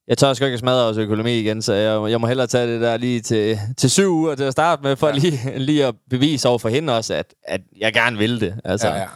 [0.09, 2.80] jeg tør sgu ikke smadre os økonomi igen, så jeg, jeg må hellere tage det
[2.80, 5.12] der lige til, til syv uger til at starte med, for Ja.
[5.14, 8.61] lige, lige at bevise over for hende også, at, at jeg gerne vil det.
[8.64, 8.88] Altså.
[8.88, 9.06] Ja, ja.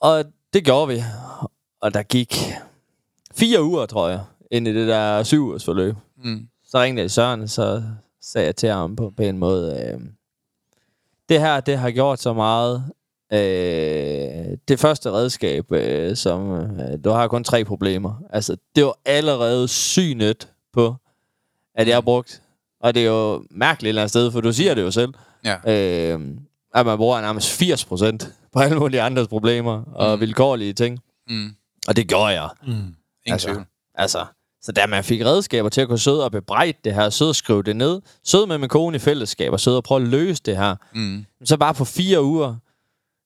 [0.00, 1.02] Og det gjorde vi.
[1.80, 2.34] Og der gik
[3.34, 5.94] fire uger, tror jeg, ind i det der syv ugers forløb.
[6.24, 6.48] Mm.
[6.66, 7.82] Så ringede jeg Søren, så
[8.22, 10.00] sagde jeg til ham på, på en måde, øh,
[11.28, 12.84] det her, det har gjort så meget.
[13.32, 18.14] Øh, det første redskab, øh, som øh, du har kun tre problemer.
[18.30, 20.94] Altså, det var allerede syg nyt på,
[21.74, 22.42] at jeg har brugt.
[22.80, 25.14] Og det er jo mærkeligt et eller andet sted, for du siger det jo selv.
[25.44, 25.56] Ja.
[26.14, 26.20] Øh,
[26.74, 30.20] at man bruger nærmest 80 procent på alle mulige andres problemer og Mm.
[30.20, 30.98] vilkårlige ting.
[31.28, 31.50] Mm.
[31.88, 32.48] Og det gjorde jeg.
[32.66, 32.72] Mm.
[32.72, 32.94] Ingen
[33.26, 33.48] Altså.
[33.48, 33.64] tvivl.
[33.94, 34.24] Altså,
[34.62, 37.36] så da man fik redskaber til at kunne sidde og bebrejde det her, sidde og
[37.36, 40.42] skrive det ned, sidde med min kone i fællesskab og sidde og prøve at løse
[40.46, 41.24] det her, Mm.
[41.44, 42.56] så bare på fire uger,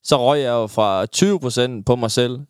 [0.07, 2.41] så røg jeg jo fra 20% på mig selv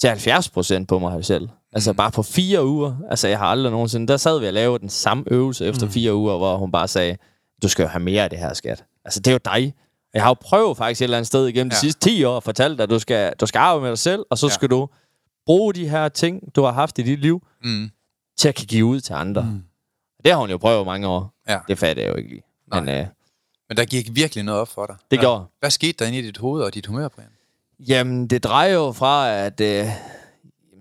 [0.00, 1.48] til 70% på mig selv.
[1.72, 1.96] Altså Mm.
[1.96, 2.94] bare på fire uger.
[3.10, 4.08] Altså jeg har aldrig nogensinde...
[4.08, 5.92] Der sad vi og lavede den samme øvelse efter Mm.
[5.92, 7.16] fire uger, hvor hun bare sagde,
[7.62, 8.84] du skal jo have mere af det her, skat.
[9.04, 9.74] Altså det er jo dig.
[10.14, 11.74] Jeg har jo prøvet faktisk et eller andet sted igennem ja.
[11.74, 11.76] Ja.
[11.76, 13.98] de sidste 10 år at fortælle dig, at du skal, du skal arbejde med dig
[13.98, 14.50] selv, og så Ja.
[14.52, 14.88] skal du
[15.46, 17.90] bruge de her ting, du har haft i dit liv, Mm.
[18.38, 19.42] til at kan give ud til andre.
[19.42, 19.62] Mm.
[20.24, 21.34] Det har hun jo prøvet mange år.
[21.48, 21.58] Ja.
[21.68, 22.42] Det fatter jeg jo ikke lige.
[22.74, 23.06] Men øh,
[23.70, 24.96] Men der gik virkelig noget op for dig.
[25.10, 25.22] det ja.
[25.22, 25.44] gjorde.
[25.60, 27.28] Hvad skete der inde i dit hoved og dit humør, Brian?
[27.88, 29.60] Jamen, det drejer jo fra, at...
[29.60, 29.86] Øh,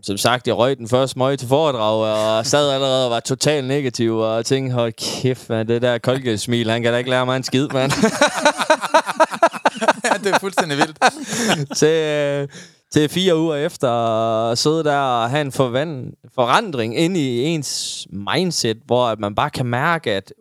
[0.03, 3.67] som sagt, jeg røg den første smøg til foredrag, og sad allerede og var totalt
[3.67, 7.37] negativ, og tænkte, hold kæft, man, det der kolke-smil, han kan da ikke lære mig
[7.37, 7.91] en skid, mand.
[10.03, 10.99] ja, det er fuldstændig vildt.
[11.77, 12.47] til, øh,
[12.91, 13.91] til fire uger efter
[14.51, 19.35] at sidde der og have en forvand, forandring ind i ens mindset, hvor at man
[19.35, 20.33] bare kan mærke, at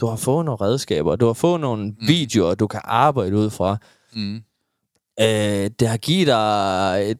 [0.00, 1.96] du har fået nogle redskaber, du har fået nogle mm.
[2.00, 3.76] videoer, du kan arbejde ud fra.
[4.12, 4.36] Mm.
[5.20, 7.18] Øh, det har givet dig et,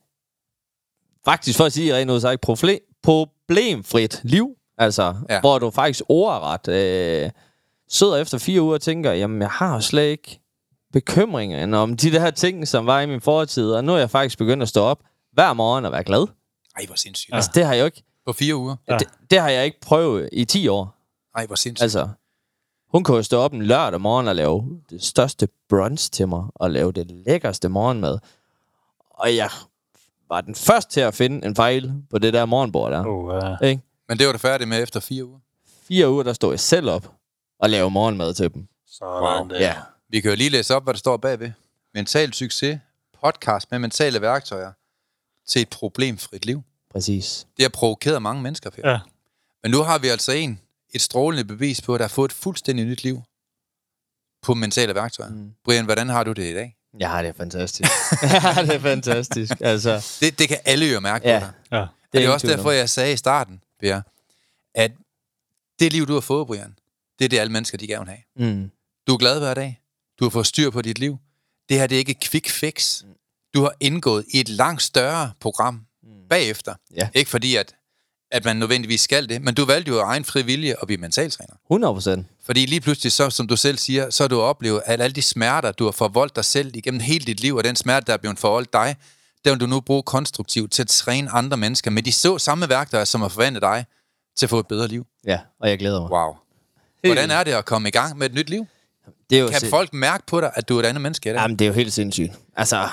[1.24, 4.48] faktisk for at sige rent ud sagt, problem, problemfrit liv.
[4.78, 5.40] Altså, Ja.
[5.40, 7.30] hvor du faktisk ordret øh,
[7.88, 10.40] sidder efter fire uger og tænker, jamen jeg har slet ikke
[10.92, 14.38] bekymringer om de der ting, som var i min fortid, og nu er jeg faktisk
[14.38, 15.00] begyndt at stå op
[15.32, 16.26] hver morgen og være glad.
[16.76, 17.30] Ej, hvor sindssygt.
[17.30, 17.36] Ja.
[17.36, 18.76] Altså, det har jeg jo ikke, På fire uger.
[18.88, 18.96] Ja.
[18.98, 20.94] det, det har jeg ikke prøvet i 10 år.
[21.36, 21.82] Ej, hvor sindssygt.
[21.82, 22.08] Altså,
[22.96, 26.44] hun kunne jo stå op en lørdag morgen og lave det største brunch til mig,
[26.54, 28.18] og lave det lækkerste morgenmad.
[29.10, 29.50] Og jeg
[30.28, 33.06] var den første til at finde en fejl på det der morgenbord der.
[33.06, 33.68] Oh, uh.
[33.68, 33.82] Ikke?
[34.08, 35.38] Men det var du færdig med efter fire uger.
[35.88, 37.12] Fire uger, der stod jeg selv op
[37.58, 38.66] og lavede morgenmad til dem.
[38.86, 39.48] Sådan Wow.
[39.48, 39.60] der.
[39.60, 39.74] Ja.
[40.08, 41.50] Vi kan jo lige læse op, hvad der står bagved.
[41.94, 42.78] Mental succes.
[43.24, 44.72] Podcast med mentale værktøjer
[45.48, 46.62] til et problemfrit liv.
[46.92, 47.46] Præcis.
[47.56, 48.90] Det har provokeret mange mennesker, Per.
[48.90, 49.00] Ja.
[49.62, 50.60] Men nu har vi altså en,
[50.96, 53.22] et strålende bevis på, at der har fået et fuldstændig nyt liv
[54.42, 55.30] på mentale værktøjer.
[55.30, 55.36] Mm.
[55.36, 55.52] Mm.
[55.64, 56.76] Brian, hvordan har du det i dag?
[57.00, 57.90] Ja, det er fantastisk.
[58.66, 59.52] det er fantastisk.
[59.60, 61.38] Altså, Det, det kan alle jo mærke Ja.
[61.38, 61.52] på dig.
[61.72, 61.76] Ja.
[61.76, 64.00] Det er, det er også derfor, jeg sagde i starten, Per,
[64.74, 64.92] at
[65.78, 66.78] det liv, du har fået, Brian,
[67.18, 68.52] det er det, alle mennesker, de gerne vil have.
[68.54, 68.70] Mm.
[69.06, 69.80] Du er glad hver dag.
[70.18, 71.16] Du har fået styr på dit liv.
[71.68, 73.02] Det her, det er ikke et quick fix.
[73.54, 75.86] Du har indgået i et langt større program
[76.30, 76.74] bagefter.
[76.96, 77.08] Ja.
[77.14, 77.74] Ikke fordi, at,
[78.36, 81.00] at man nødvendigvis skal det, men du valgte jo af egen fri vilje at blive
[81.00, 81.54] mentaltræner.
[81.70, 82.26] 100 procent.
[82.46, 85.22] Fordi lige pludselig, så, som du selv siger, så har du oplevet, at alle de
[85.22, 88.16] smerter, du har forvoldt dig selv igennem hele dit liv, og den smerte, der er
[88.16, 88.96] blevet forvoldt dig,
[89.44, 92.68] den vil du nu bruge konstruktivt til at træne andre mennesker med de så samme
[92.68, 93.84] værktøjer, som har forvandlet dig
[94.38, 95.06] til at få et bedre liv.
[95.26, 96.10] Ja, og jeg glæder mig.
[96.10, 96.36] Wow.
[97.04, 98.66] Hvordan er det at komme i gang med et nyt liv?
[99.30, 101.28] Det er jo Kan sind- folk mærke på dig, at du er et andet menneske?
[101.28, 101.40] Er det?
[101.40, 102.32] Jamen, det er jo helt sindssygt.
[102.56, 102.88] Altså,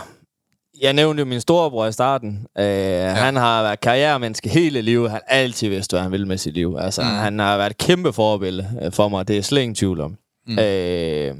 [0.83, 2.47] jeg nævnte jo min storebror i starten.
[2.57, 3.09] Øh, ja.
[3.09, 5.11] Han har været karrieremenneske hele livet.
[5.11, 6.77] Han har altid vidst, hvad han ville med sit liv.
[6.79, 7.07] Altså, mm.
[7.07, 9.27] Han har været et kæmpe forbillede øh, for mig.
[9.27, 10.17] Det er slet ingen tvivl om.
[10.47, 10.59] Mm.
[10.59, 11.35] Øh,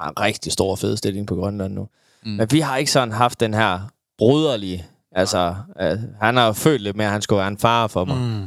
[0.00, 1.88] har en rigtig stor fed stilling på Grønland nu.
[2.24, 2.30] Mm.
[2.30, 3.80] Men vi har ikke sådan haft den her
[4.18, 4.84] broderlige...
[5.16, 8.16] Altså, øh, han har følt lidt mere, at han skulle være en far for mig.
[8.16, 8.46] Mm.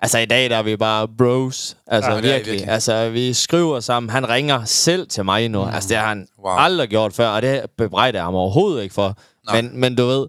[0.00, 1.76] Altså i dag der er vi bare bros.
[1.86, 2.34] Altså Ja, virkelig.
[2.52, 2.68] virkelig.
[2.68, 4.10] Altså vi skriver sammen.
[4.10, 5.64] Han ringer selv til mig nu.
[5.64, 5.70] Mm.
[5.70, 6.54] Altså det har han wow.
[6.56, 9.16] aldrig gjort før, og det bebrejder jeg ham overhovedet ikke for.
[9.46, 9.62] Nej.
[9.62, 10.26] Men, men du ved,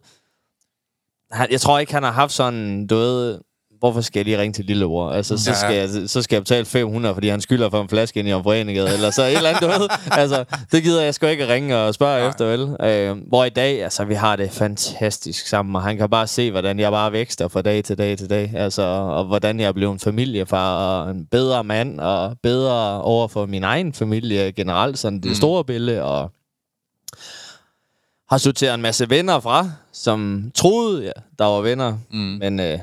[1.32, 3.39] han, jeg tror ikke, han har haft sådan, du ved,
[3.80, 5.09] hvorfor skal jeg lige ringe til lillebror?
[5.11, 7.89] Altså, så, Ja, skal jeg, så skal jeg betale 500, fordi han skylder for en
[7.89, 9.88] flaske ind i Omforeningade, eller så et eller andet, du ved.
[10.22, 12.30] Altså, det gider jeg sgu ikke at ringe og spørge Nej.
[12.30, 12.89] efter, vel?
[12.89, 16.51] Øh, hvor i dag, altså, vi har det fantastisk sammen, og han kan bare se,
[16.51, 19.72] hvordan jeg bare vækster fra dag til dag til dag, altså, og hvordan jeg er
[19.72, 24.99] blevet en familiefar, og en bedre mand, og bedre over for min egen familie generelt,
[24.99, 25.36] sådan det Mm.
[25.36, 26.32] store billede, og
[28.30, 32.17] har sorteret en masse venner fra, som troede, ja, der var venner, Mm.
[32.17, 32.80] men øh,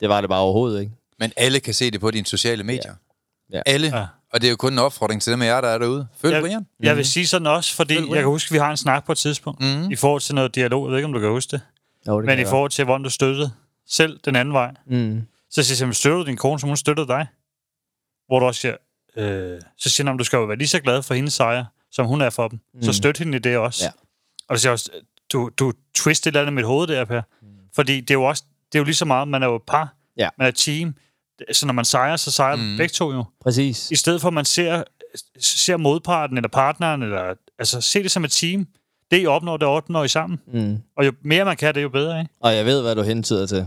[0.00, 0.92] det var det bare overhovedet ikke.
[1.18, 2.94] Men alle kan se det på dine sociale medier.
[3.52, 3.62] Ja.
[3.66, 3.96] Alle.
[3.98, 4.06] Ja.
[4.32, 6.06] Og det er jo kun en opfordring til dem af jer, der er derude.
[6.16, 6.66] Følg Jeg, Brian.
[6.80, 9.06] jeg vil sige sådan også, fordi Følg jeg kan huske, at vi har en snak
[9.06, 9.90] på et tidspunkt, Mhm.
[9.90, 11.60] i forhold til noget dialog, jeg ved ikke, om du kan huske det,
[12.06, 13.50] Jo, det men i forhold til, hvordan du støttede
[13.88, 14.74] selv den anden vej.
[14.86, 15.22] Mm.
[15.50, 17.26] Så siger jeg, støtter du din kone, som hun støttede dig?
[18.26, 18.76] Hvor du også siger,
[19.16, 22.06] øh, så siger han, du skal jo være lige så glad for hendes sejr, som
[22.06, 22.60] hun er for dem.
[22.74, 22.82] Mm.
[22.82, 23.84] Så støt hende i det også.
[23.84, 23.90] Ja.
[24.52, 24.90] Og så siger også,
[25.32, 27.20] du, du twist et eller andet i mit hoved der, Per.
[27.42, 27.48] Mm.
[27.74, 29.62] Fordi det er jo også, det er jo lige så meget, man er jo et
[29.66, 30.28] par, Ja.
[30.38, 30.94] man er et team.
[31.52, 32.76] Så når man sejrer, så sejrer mm.
[32.76, 33.24] begge to jo.
[33.42, 33.90] Præcis.
[33.90, 34.82] I stedet for, at man ser,
[35.38, 38.66] ser modparten eller partneren, eller, altså se det som et team.
[39.10, 40.40] Det, I opnår, det opnår I sammen.
[40.46, 40.78] Mm.
[40.96, 42.34] Og jo mere man kan, det er jo bedre, ikke?
[42.40, 43.66] Og jeg ved, hvad du hentyder til.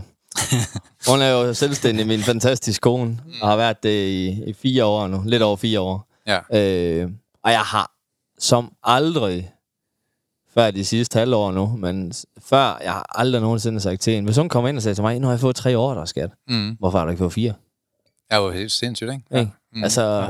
[1.08, 5.06] Hun er jo selvstændig, min fantastiske kone, og har været det i, i fire år
[5.06, 5.22] nu.
[5.26, 6.08] Lidt over fire år.
[6.26, 6.38] Ja.
[6.58, 7.10] Øh,
[7.44, 7.90] og jeg har
[8.38, 9.50] som aldrig,
[10.58, 12.12] før de sidste halvår nu, men
[12.44, 15.02] før, jeg har aldrig nogensinde sagt til hende, hvis hun kommer ind og sagde til
[15.02, 16.30] mig, nu har jeg fået tre år, der skat.
[16.48, 16.76] Mm.
[16.78, 17.52] Hvorfor har du ikke fået fire?
[18.30, 19.40] Er jo helt sindssygt, ikke?
[19.40, 19.52] Ikke?
[19.72, 19.82] Mm.
[19.84, 20.28] Altså,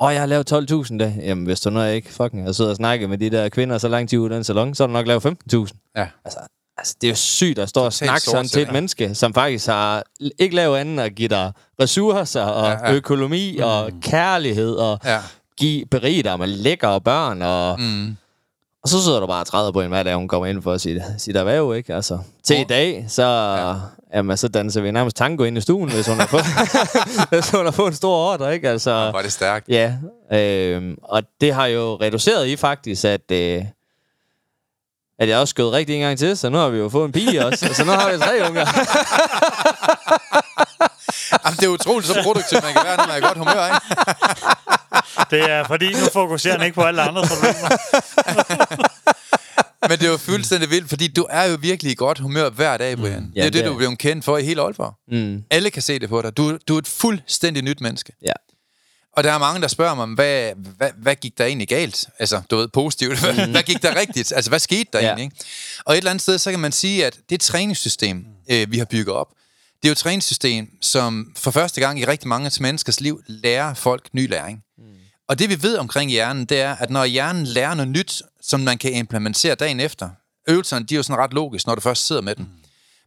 [0.00, 1.14] åh, jeg har lavet 12.000 da.
[1.22, 3.88] Jamen, hvis du nu ikke fucking har siddet og snakket med de der kvinder så
[3.88, 5.92] lang tid ud af den salon, så har du nok lavet 15.000.
[5.96, 6.06] Ja.
[6.24, 6.40] Altså,
[6.78, 9.66] altså, det er jo sygt at stå og snakke sådan til et menneske, som faktisk
[9.66, 10.02] har
[10.38, 12.90] ikke lavet andet at give dig ressourcer og Ja, ja, ja.
[12.90, 12.94] ja.
[12.96, 13.64] økonomi mm.
[13.64, 15.20] og kærlighed og Ja.
[15.56, 17.42] give, berige dig med lækre børn.
[17.42, 18.16] Og, Mm.
[18.86, 20.62] Og så sidder du bare og træder på en, hvad det er, hun kommer ind
[20.62, 21.94] for sit, sit erhverv, ikke?
[21.94, 23.74] Altså, til i dag, så, ja.
[24.18, 26.44] jamen, så danser vi nærmest tango ind i stuen, hvis hun har fået,
[27.30, 28.68] hvis hun har fået en stor ordre, ikke?
[28.68, 29.68] Altså, Var det stærkt.
[29.68, 29.94] Ja,
[30.32, 33.64] øh, og det har jo reduceret i faktisk, at, øh,
[35.18, 37.12] at jeg også skød rigtig en gang til, så nu har vi jo fået en
[37.12, 38.66] pige også, så nu har vi tre unger.
[41.44, 43.66] Jamen, det er utroligt så produktivt, man kan være, når man er i godt humør,
[43.66, 43.80] ikke?
[45.30, 47.68] Det er fordi, nu fokuserer han ikke på alle andre problemer.
[49.88, 52.76] Men det er jo fuldstændig vildt, fordi du er jo virkelig i godt humør hver
[52.76, 53.20] dag, Brian.
[53.22, 53.32] Mm.
[53.32, 54.94] Det er Ja, det, det du er blevet kendt for i hele Aalborg.
[55.08, 56.36] Mm, Alle kan se det på dig.
[56.36, 58.12] Du, du er et fuldstændig nyt menneske.
[58.26, 58.32] ja.
[59.16, 62.04] Og der er mange, der spørger mig, hvad, hvad, hvad gik der egentlig galt?
[62.18, 63.20] Altså, du ved, positivt.
[63.20, 64.32] Hvad, hvad gik der rigtigt?
[64.36, 65.06] Altså, hvad skete der Ja.
[65.06, 65.24] egentlig?
[65.24, 65.36] Ikke?
[65.84, 68.84] Og et eller andet sted, så kan man sige, at det træningssystem, øh, vi har
[68.84, 69.28] bygget op,
[69.86, 73.74] det er jo et træningssystem, som for første gang i rigtig mange menneskers liv lærer
[73.74, 74.62] folk ny læring.
[74.78, 74.84] Mm.
[75.28, 78.60] Og det vi ved omkring hjernen, det er, at når hjernen lærer noget nyt, som
[78.60, 80.10] man kan implementere dagen efter,
[80.48, 82.46] øvelserne, de er jo sådan ret logisk, når du først sidder med dem.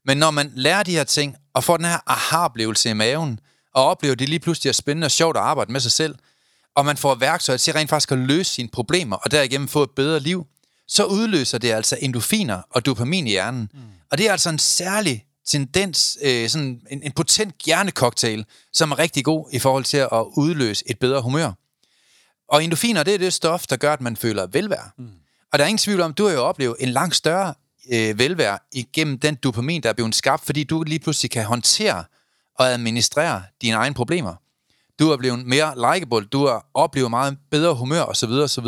[0.05, 3.39] Men når man lærer de her ting, og får den her aha-oplevelse i maven,
[3.75, 6.15] og oplever, det lige pludselig er spændende og sjovt at arbejde med sig selv,
[6.75, 9.91] og man får værktøjer til rent faktisk at løse sine problemer, og derigennem få et
[9.95, 10.45] bedre liv,
[10.87, 13.69] så udløser det altså endorfiner og dopamin i hjernen.
[13.73, 13.79] Mm.
[14.11, 18.99] Og det er altså en særlig tendens, øh, sådan en, en potent hjernecocktail, som er
[18.99, 21.51] rigtig god i forhold til at udløse et bedre humør.
[22.49, 24.89] Og endorfiner, det er det stof, der gør, at man føler velvære.
[24.97, 25.09] Mm.
[25.51, 27.53] Og der er ingen tvivl om, du har jo oplevet en langt større
[27.91, 32.03] øh, velvære igennem den dopamin, der er blevet skabt, fordi du lige pludselig kan håndtere
[32.55, 34.35] og administrere dine egne problemer.
[34.99, 38.29] Du er blevet mere likeable, du har oplevet meget bedre humør osv.
[38.29, 38.65] osv.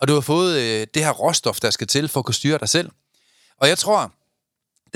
[0.00, 2.58] Og du har fået øh, det her råstof, der skal til for at kunne styre
[2.58, 2.90] dig selv.
[3.60, 4.12] Og jeg tror,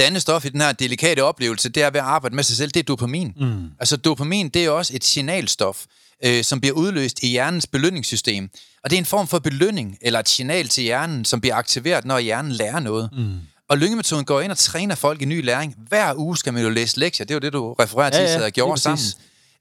[0.01, 2.57] det andet stof i den her delikate oplevelse, det er ved at arbejde med sig
[2.57, 3.33] selv, det er dopamin.
[3.37, 3.65] Mm.
[3.81, 5.85] Altså dopamin, det er også et signalstof,
[6.25, 8.51] øh, som bliver udløst i hjernens belønningssystem.
[8.85, 12.05] Og det er en form for belønning, eller et signal til hjernen, som bliver aktiveret,
[12.05, 13.09] når hjernen lærer noget.
[13.13, 13.39] Mm.
[13.69, 15.75] Og lyngemetoden går ind og træner folk i ny læring.
[15.89, 17.27] Hver uge skal man jo læse lektier.
[17.27, 19.05] Det er jo det, du refererer til, Ja, ja, ja, gjorde sammen.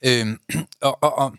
[0.05, 0.39] Øhm,
[0.81, 1.33] og, og, og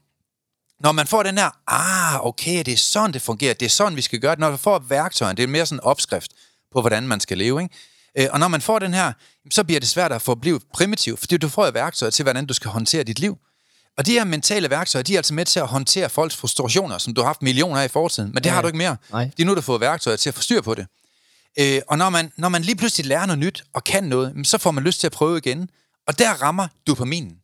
[0.80, 3.96] når man får den her, ah, okay, det er sådan, det fungerer, det er sådan,
[3.96, 4.38] vi skal gøre det.
[4.38, 6.30] Når man får værktøjen, det er mere sådan en opskrift
[6.72, 7.74] på, hvordan man skal leve, ikke?
[8.18, 9.12] Øh, og når man får den her,
[9.50, 12.54] så bliver det svært at forblive primitiv, fordi du får jo værktøjer til, hvordan du
[12.54, 13.38] skal håndtere dit liv.
[13.98, 17.14] Og de her mentale værktøjer, de er altså med til at håndtere folks frustrationer, som
[17.14, 18.28] du har haft millioner af i fortiden.
[18.34, 18.54] Men det Ja.
[18.54, 18.96] har du ikke mere.
[19.12, 19.24] Nej.
[19.36, 20.86] Det er nu, du har fået værktøjer til at få styr på det.
[21.58, 24.58] Øh, og når man, når man lige pludselig lærer noget nyt og kan noget, så
[24.58, 25.68] får man lyst til at prøve igen.
[26.06, 27.36] Og der rammer dopaminen.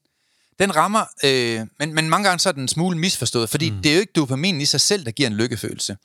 [0.58, 3.82] Den rammer, øh, men, men mange gange så er den en smule misforstået, fordi mm.
[3.82, 5.96] det er jo ikke dopaminen i sig selv, der giver en lykkefølelse.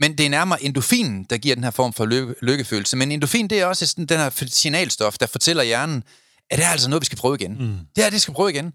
[0.00, 2.96] Men det er nærmere endofinen, der giver den her form for lykke, lykkefølelse.
[2.96, 6.02] Men endofin, det er også sådan, den her signalstof, der fortæller hjernen,
[6.50, 7.56] at det er altså noget, vi skal prøve igen.
[7.58, 7.78] Mm.
[7.96, 8.72] Det er, det skal prøve igen.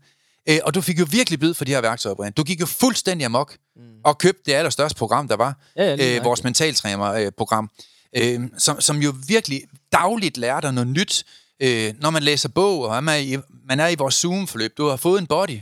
[0.49, 2.32] Øh, og du fik jo virkelig bid for de her værktøjer, Brian.
[2.32, 3.82] Du gik jo fuldstændig amok mm.
[4.03, 5.57] og købte det allerstørste program, der var.
[5.76, 7.69] Ja, øh, vores mentaltræner-program.
[8.17, 9.61] Øh, som, som jo virkelig
[9.91, 11.26] dagligt lærer dig noget nyt.
[11.59, 14.78] Øh, når man læser bog, og man er i, man er i vores Zoom-forløb.
[14.78, 15.59] Du har fået en body,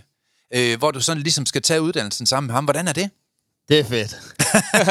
[0.55, 2.63] øh, hvor du sådan ligesom skal tage uddannelsen sammen med ham.
[2.63, 3.09] Hvordan er det?
[3.69, 4.17] Det er fedt.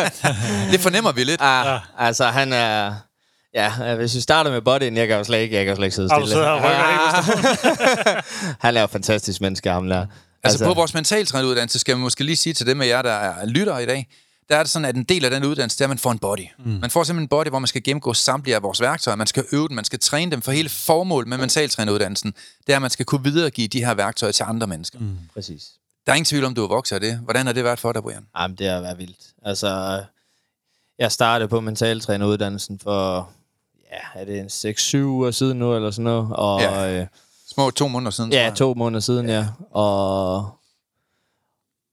[0.73, 1.41] Det fornemmer vi lidt.
[1.41, 1.79] Ah, ja.
[1.99, 2.95] Altså, han er...
[3.55, 5.87] Ja, hvis vi starter med bodyen, jeg kan jo slet ikke, jeg kan jo slet
[5.87, 6.25] ikke sidde stille.
[6.25, 6.63] rykker
[8.67, 10.01] han er jo fantastisk menneske, ham der.
[10.01, 10.09] Altså,
[10.45, 13.47] altså på vores mentaltræneruddannelse skal man måske lige sige til dem af jer, der er
[13.47, 14.09] lyttere i dag,
[14.49, 16.13] der er det sådan, at en del af den uddannelse, det er, at man får
[16.13, 16.47] en body.
[16.59, 16.71] Mm.
[16.81, 19.17] Man får simpelthen en body, hvor man skal gennemgå samtlige af vores værktøjer.
[19.17, 22.35] Man skal øve dem, man skal træne dem, for hele formålet med mentaltræneruddannelsen,
[22.67, 24.99] det er, at man skal kunne videregive de her værktøjer til andre mennesker.
[24.99, 25.19] Mm.
[25.35, 25.63] Præcis.
[26.07, 27.19] Der er ingen tvivl om, du er vokset af det.
[27.19, 28.27] Hvordan har det været for dig, Brian?
[28.39, 29.27] Jamen, det har været vildt.
[29.43, 30.03] Altså,
[30.99, 33.31] jeg startede på mentaltræneruddannelsen for,
[33.93, 36.29] ja, er det en 6-7 uger siden nu, eller sådan noget.
[36.33, 36.83] Og, Ja.
[36.83, 37.01] ja.
[37.01, 37.07] øh,
[37.55, 39.47] Små to måneder siden, ja, to måneder siden, ja.
[39.71, 40.37] Og,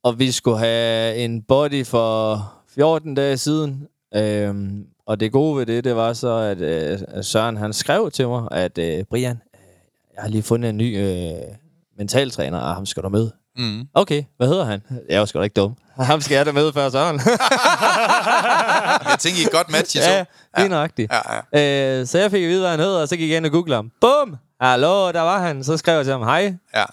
[0.04, 3.88] og vi skulle have en body for 14 dage siden.
[4.16, 8.28] Øhm, og det gode ved det, det var så, at øh, Søren han skrev til
[8.28, 9.60] mig, at øh, Brian, øh,
[10.16, 11.32] jeg har lige fundet en ny øh,
[11.98, 13.32] mentaltræner, og ham skal du med.
[13.60, 13.88] Mm.
[13.94, 14.82] Okay, hvad hedder han?
[15.10, 15.76] Jeg var sgu da ikke dum.
[15.98, 17.16] Ham skal jeg da med før Søren.
[19.10, 20.06] Jeg tænker, I er et godt match, I to.
[20.12, 20.20] ja,
[20.58, 21.12] det er nøjagtigt.
[21.12, 22.00] Ja, ja.
[22.00, 23.52] Øh, så jeg fik at vide, hvad han hed, og så gik jeg ind og
[23.52, 23.92] googlede ham.
[24.02, 24.36] Bum!
[24.62, 25.64] Hallo, der var han.
[25.64, 26.54] Så skrev jeg til ham, hej.
[26.76, 26.84] ja.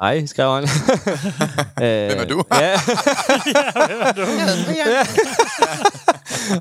[0.00, 0.62] Hej, skrev han.
[1.84, 2.44] øh, Hvem er du?
[2.50, 2.70] ja.
[4.86, 5.00] ja.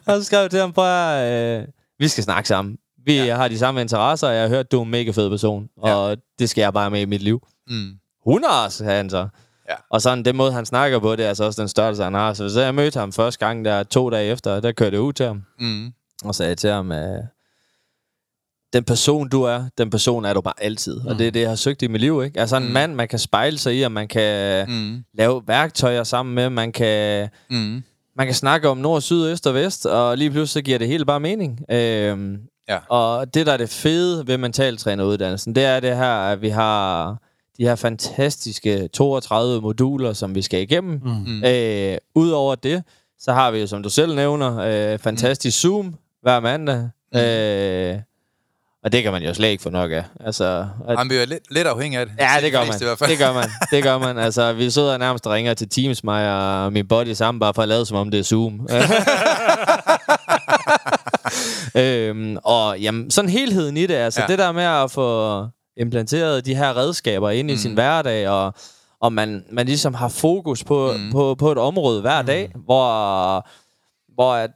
[0.05, 1.67] og så skrev jeg til ham, prøv øh,
[1.99, 2.77] vi skal snakke sammen.
[3.05, 3.35] Vi ja.
[3.35, 5.67] har de samme interesser, og jeg har hørt, du er en mega fed person.
[5.77, 7.47] Og det skal jeg bare med i mit liv.
[7.67, 7.91] Mm.
[8.27, 9.27] 100 år, sagde han så.
[9.69, 9.75] Ja.
[9.91, 12.33] Og sådan, den måde, han snakker på, det er altså også den størrelse, han har.
[12.33, 15.13] Så, så jeg mødte ham første gang, der to dage efter, der kørte jeg ud
[15.13, 15.43] til ham.
[15.59, 15.93] Mm.
[16.25, 17.21] Og sagde til ham, at
[18.73, 21.01] den person, du er, den person er du bare altid.
[21.01, 21.07] Mm.
[21.07, 22.39] Og det er det, jeg har søgt i mit liv, ikke?
[22.39, 22.69] Altså en Mm.
[22.69, 25.03] mand, man kan spejle sig i, og man kan Mm.
[25.13, 27.83] lave værktøjer sammen med, man kan, Mm.
[28.17, 30.87] man kan snakke om nord, syd, øst og vest, og lige pludselig så giver det
[30.87, 31.59] hele bare mening.
[31.71, 32.37] Øhm,
[32.69, 32.77] Ja.
[32.89, 37.17] Og det, der er det fede ved mentaltræneruddannelsen, det er det her, at vi har
[37.57, 41.01] de her fantastiske 32 moduler, som vi skal igennem.
[41.03, 41.43] Mm.
[41.43, 42.83] Øh, Udover det,
[43.19, 44.57] så har vi jo, som du selv nævner,
[44.93, 46.89] øh, fantastisk Zoom hver mandag.
[47.13, 47.19] Mm.
[47.19, 47.99] Øh,
[48.83, 50.03] og det kan man jo slet ikke få nok af.
[50.25, 52.15] Altså, at, Han bliver lidt, lidt afhængig af det.
[52.19, 53.09] ja, det gør De fleste man.
[53.09, 53.49] Det gør man.
[53.71, 54.17] Det gør man.
[54.17, 57.61] Altså, vi sidder nærmest og ringer til Teams, mig og min body sammen, bare for
[57.61, 58.67] at lade som om det er Zoom.
[61.81, 64.27] øhm, og jamen, sådan helheden i det, altså ja.
[64.27, 65.39] det der med at få
[65.77, 67.57] implanteret de her redskaber ind i Mm.
[67.57, 68.53] sin hverdag, og,
[68.99, 70.99] og man, man ligesom har fokus på, Mm.
[71.03, 71.11] mm.
[71.11, 73.47] på, på et område hver dag, hvor,
[74.13, 74.51] hvor at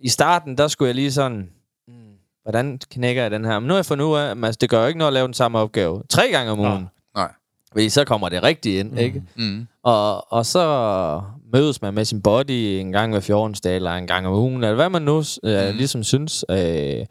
[0.00, 1.50] i starten, der skulle jeg lige sådan,
[1.88, 1.94] mm,
[2.42, 3.58] hvordan knækker jeg den her?
[3.58, 5.14] Men nu har jeg fundet ud af, at altså, det gør jo ikke noget at
[5.14, 6.88] lave den samme opgave tre gange om ugen.
[7.16, 7.32] Nej.
[7.72, 8.98] Fordi så kommer det rigtigt ind, mm.
[8.98, 9.22] ikke?
[9.36, 9.66] Mm.
[9.82, 14.06] Og, og så mødes man med sin body en gang hver 14 dage, eller en
[14.06, 15.76] gang om ugen, eller hvad man nu øh, Mm.
[15.76, 16.44] ligesom synes.
[16.50, 17.06] Øh,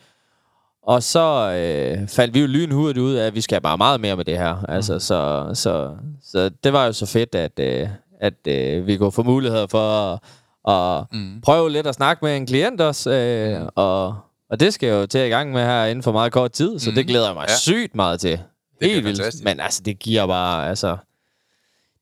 [0.90, 4.16] og så øh, faldt vi jo lynhurtigt ud af, at vi skal bare meget mere
[4.16, 4.66] med det her.
[4.70, 5.90] Altså, så, så,
[6.24, 7.88] så det var jo så fedt, at, øh,
[8.22, 10.20] at øh, vi kunne få muligheder for at,
[10.68, 11.42] at Mm.
[11.42, 13.12] prøve lidt at snakke med en klient også.
[13.12, 14.16] Øh, og,
[14.50, 16.80] og det skal jeg jo til i gang med her inden for meget kort tid,
[16.80, 16.96] så Mm.
[16.96, 17.56] det glæder jeg mig Ja.
[17.56, 18.40] sygt meget til.
[18.80, 19.44] bliver Helt vildt.
[19.44, 20.98] Men altså, det giver bare, altså...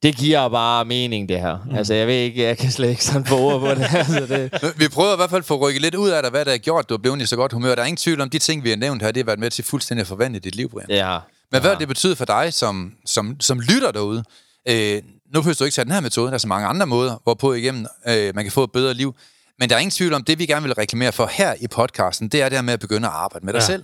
[0.03, 1.57] Det giver bare mening, det her.
[1.69, 1.75] Mm.
[1.75, 3.87] Altså, jeg ved ikke, jeg kan slet ikke sådan få ord på det.
[3.95, 6.45] altså, det Vi prøver i hvert fald at få rykket lidt ud af dig, hvad
[6.45, 7.75] der har gjort, du er blevet i så godt humør.
[7.75, 9.49] Der er ingen tvivl om, de ting, vi har nævnt her, det har været med
[9.51, 10.85] til fuldstændig at forvandle dit liv, Brian.
[10.89, 11.17] ja.
[11.51, 14.23] Men hvad det betyder for dig, som, som, som lytter derude?
[14.69, 15.01] Øh,
[15.33, 16.27] nu behøver du ikke tage den her metode.
[16.27, 19.15] Der er så mange andre måder, hvorpå igennem øh, man kan få et bedre liv.
[19.59, 22.27] Men der er ingen tvivl om, det vi gerne vil reklamere for her i podcasten,
[22.29, 23.65] det er det her med at begynde at arbejde med dig Ja.
[23.65, 23.83] selv.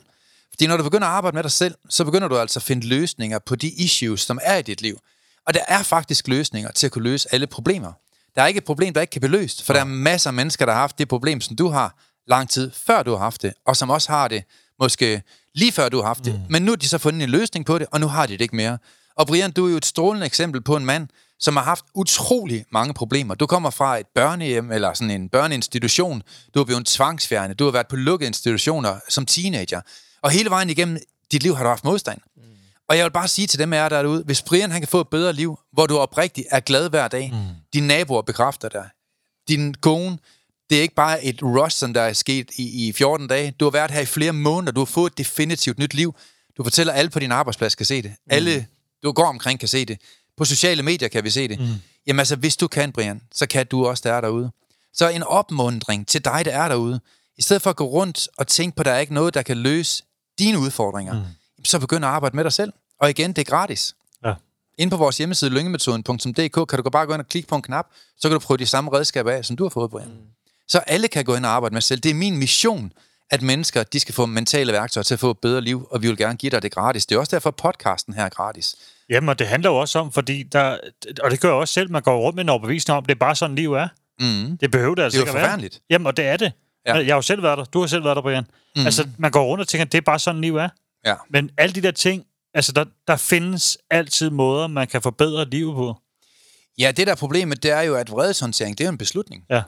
[0.50, 2.88] Fordi når du begynder at arbejde med dig selv, så begynder du altså at finde
[2.88, 4.98] løsninger på de issues, som er i dit liv.
[5.48, 7.94] Og der er faktisk løsninger til at kunne løse alle problemer.
[8.36, 10.34] Der er ikke et problem, der ikke kan blive løst, for der er masser af
[10.34, 11.96] mennesker, der har haft det problem, som du har
[12.28, 14.44] lang tid før du har haft det, og som også har det
[14.80, 15.22] måske
[15.56, 16.42] lige før du har haft det.
[16.50, 18.42] Men nu har de så fundet en løsning på det, og nu har de det
[18.42, 18.78] ikke mere.
[19.16, 21.08] Og Brian, du er jo et strålende eksempel på en mand,
[21.40, 23.36] som har haft utrolig mange problemer.
[23.36, 26.24] Du kommer fra et børnehjem, eller sådan en børneinstitution.
[26.54, 27.60] Du har blevet tvangsfjernet.
[27.60, 29.82] Du har været på lukkede institutioner som teenager.
[30.22, 30.98] Og hele vejen igennem
[31.32, 32.20] dit liv har du haft modstand.
[32.94, 35.02] Og jeg vil bare sige til dem af jer derude, hvis Brian han kan få
[35.02, 37.38] et bedre liv, hvor du oprigtigt er glad hver dag, mm.
[37.74, 38.90] dine naboer bekræfter dig,
[39.48, 40.18] din kone,
[40.70, 43.52] det er ikke bare et rush, som der er sket i, i 14 dage.
[43.52, 46.16] Du har været her i flere måneder, du har fået et definitivt nyt liv.
[46.58, 48.12] Du fortæller, at alle på din arbejdsplads kan se det.
[48.12, 48.30] Mm.
[48.30, 48.68] Alle,
[49.04, 49.98] du går omkring, kan se det.
[50.38, 51.60] På sociale medier kan vi se det.
[51.60, 51.66] Mm.
[52.08, 54.52] Jamen altså, hvis du kan, Brian, så kan du også, der er derude.
[54.94, 57.02] Så en opmundring til dig, der er derude.
[57.38, 59.42] I stedet for at gå rundt og tænke på, at der er ikke noget, der
[59.42, 60.04] kan løse
[60.40, 61.66] dine udfordringer, mm.
[61.66, 62.74] så begynd at arbejde med dig selv.
[63.04, 63.96] Og igen, det er gratis.
[64.26, 64.34] Ja.
[64.78, 67.88] Inde på vores hjemmeside, lyngemetoden.dk, kan du bare gå ind og klikke på en knap,
[68.18, 70.08] så kan du prøve de samme redskaber af, som du har fået, Brian.
[70.08, 70.14] Mm.
[70.68, 72.00] Så alle kan gå ind og arbejde med sig selv.
[72.00, 72.94] Det er min mission,
[73.32, 76.08] at mennesker de skal få mentale værktøjer til at få et bedre liv, og vi
[76.08, 77.06] vil gerne give dig det gratis.
[77.06, 78.76] Det er også derfor, podcasten her er gratis.
[79.10, 80.78] Jamen, og det handler jo også om, fordi der,
[81.24, 83.20] og det gør jeg også selv, man går rundt med en overbevisning om, det er
[83.20, 83.88] bare sådan, liv er.
[84.20, 84.58] Mm.
[84.58, 85.70] Det behøver det altså Det er jo ikke at være.
[85.90, 86.52] Jamen, og det er det.
[86.88, 86.96] Ja.
[86.96, 87.64] Jeg har jo selv været der.
[87.64, 88.46] Du har selv været der, Brian.
[88.76, 88.86] Mm.
[88.86, 90.70] Altså, man går rundt og tænker, det er bare sådan, liv er.
[91.06, 91.16] Ja.
[91.30, 95.76] Men alle de der ting, altså, der, der findes altid måder, man kan forbedre livet
[95.76, 95.96] på.
[96.78, 99.44] ja, det der er problemet, det er jo, at vredeshåndtering, det er jo en beslutning.
[99.50, 99.62] Ja.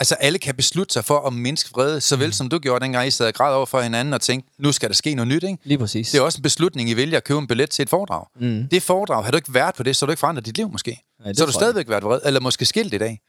[0.00, 2.32] Altså, alle kan beslutte sig for at mindske vrede, såvel mm.
[2.32, 4.88] som du gjorde dengang, I sad og græd over for hinanden og tænkte, nu skal
[4.88, 5.58] der ske noget nyt, ikke?
[5.64, 6.10] Lige præcis.
[6.10, 8.26] Det er også en beslutning, I vælger at købe en billet til et foredrag.
[8.40, 8.68] Mm.
[8.70, 10.70] Det foredrag, har du ikke været på det, så har du ikke forandret dit liv
[10.72, 10.90] måske.
[10.90, 11.64] Nej, det så har du tror jeg.
[11.64, 13.20] stadigvæk været vred, eller måske skilt i dag.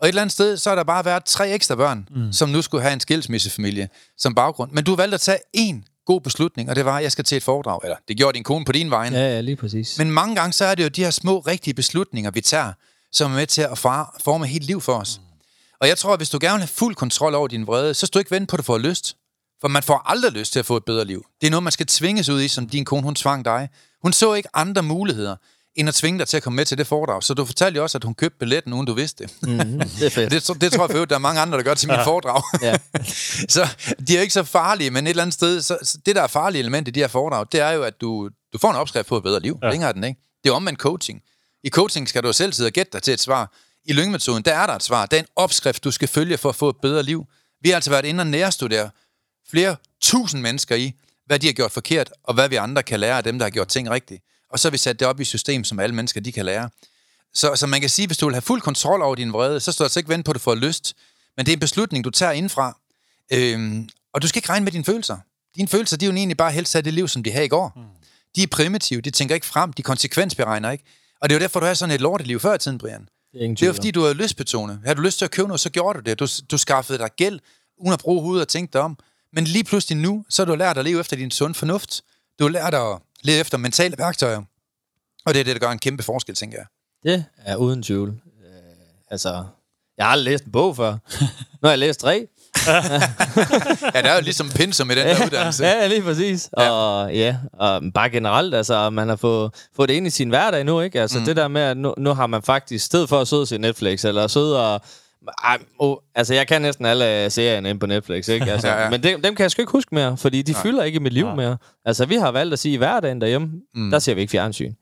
[0.00, 2.32] Og et eller andet sted, så har der bare været tre ekstra børn, mm.
[2.32, 3.88] som nu skulle have en skilsmissefamilie
[4.18, 4.72] som baggrund.
[4.72, 7.36] Men du valgte at tage én god beslutning, og det var, at jeg skal til
[7.36, 7.80] et foredrag.
[7.84, 9.08] Eller det gjorde din kone på din vej.
[9.12, 9.98] Ja, ja, lige præcis.
[9.98, 12.72] Men mange gange, så er det jo de her små, rigtige beslutninger, vi tager,
[13.12, 15.20] som er med til at forme et helt liv for os.
[15.80, 18.10] Og jeg tror, at hvis du gerne vil have fuld kontrol over din vrede, så
[18.14, 19.16] du ikke vente på, at du får lyst.
[19.60, 21.24] For man får aldrig lyst til at få et bedre liv.
[21.40, 23.68] Det er noget, man skal tvinges ud i, som din kone, hun tvang dig.
[24.02, 25.36] Hun så ikke andre muligheder,
[25.76, 27.22] end at tvinge dig til at komme med til det foredrag.
[27.22, 29.34] Så du fortalte jo også, at hun købte billetten, uden du vidste det.
[29.42, 30.30] Mm, det er fedt.
[30.30, 32.42] det, det tror jeg for der er mange andre, der gør til mit foredrag.
[32.62, 32.76] Ja.
[33.54, 33.68] så
[34.08, 36.26] de er ikke så farlige, men et eller andet sted, så, så det der er
[36.26, 39.08] farlige element i de her foredrag, det er jo, at du, du får en opskrift
[39.08, 39.58] på et bedre liv.
[39.62, 39.70] Ja.
[39.70, 40.20] Længere er den ikke.
[40.44, 41.22] Det er omvendt coaching.
[41.64, 43.52] I coaching skal du selv sidde og gætte dig til et svar.
[43.84, 45.06] I lyngemetoden, der er der et svar.
[45.06, 47.26] Det er en opskrift, du skal følge for at få et bedre liv.
[47.62, 48.90] Vi har altså været inde og nærstudere
[49.50, 50.92] flere tusind mennesker i,
[51.26, 53.50] hvad de har gjort forkert, og hvad vi andre kan lære af dem, der har
[53.50, 54.22] gjort ting rigtigt.
[54.50, 56.44] Og så har vi sat det op i et system, som alle mennesker de kan
[56.44, 56.70] lære.
[57.34, 59.72] Så, så man kan sige, hvis du vil have fuld kontrol over din vrede, så
[59.72, 60.94] står du altså ikke vente på, at du får lyst.
[61.36, 62.76] Men det er en beslutning, du tager indfra.
[63.32, 65.16] Øhm, og du skal ikke regne med dine følelser.
[65.56, 67.48] Dine følelser, de er jo egentlig bare helst af det liv, som de havde i
[67.48, 67.72] går.
[67.76, 67.82] Mm.
[68.36, 70.84] De er primitive, de tænker ikke frem, de konsekvensberegner ikke.
[71.20, 73.08] Og det er jo derfor, du har sådan et lorteliv før i tiden, Brian.
[73.32, 74.80] Det er Det er jo fordi, du er lystbetonet.
[74.86, 76.18] Har du lyst til at købe noget, så gjorde du det.
[76.18, 77.40] Du, du skaffede dig gæld,
[77.78, 78.98] uden at bruge hovedet og tænke dig om.
[79.32, 82.02] Men lige pludselig nu, så har du lært at leve efter din sund fornuft.
[82.38, 84.42] Du har lært at leve efter mentale værktøjer.
[85.26, 86.66] Og det er det, der gør en kæmpe forskel, tænker jeg.
[87.04, 88.08] Det er uden tvivl.
[88.08, 88.52] Øh,
[89.10, 89.44] altså,
[89.98, 90.92] jeg har aldrig læst en bog før.
[91.62, 92.26] Nu har jeg læst tre.
[93.94, 95.64] Ja, der er jo ligesom pensum i den der uddannelse.
[95.64, 96.50] ja, lige præcis.
[96.58, 96.70] Ja.
[96.70, 100.64] Og ja, og bare generelt, altså, man har fået, fået det ind i sin hverdag
[100.64, 101.00] nu, ikke?
[101.00, 101.24] Altså, mm.
[101.24, 103.48] det der med, at nu, nu har man faktisk, i stedet for at sidde og
[103.48, 104.80] se Netflix, eller sidde og...
[105.44, 108.46] Ej, oh, altså, jeg kan næsten alle serierne inde på Netflix, ikke?
[108.52, 108.90] Altså, Ja, ja.
[108.90, 110.62] Men dem, dem kan jeg sgu ikke huske mere, fordi de Nej.
[110.62, 111.34] fylder ikke i mit liv Nej.
[111.34, 111.56] mere.
[111.84, 113.90] Altså, vi har valgt at sige, at i hverdagen derhjemme, Mm.
[113.90, 114.72] der ser vi ikke fjernsyn.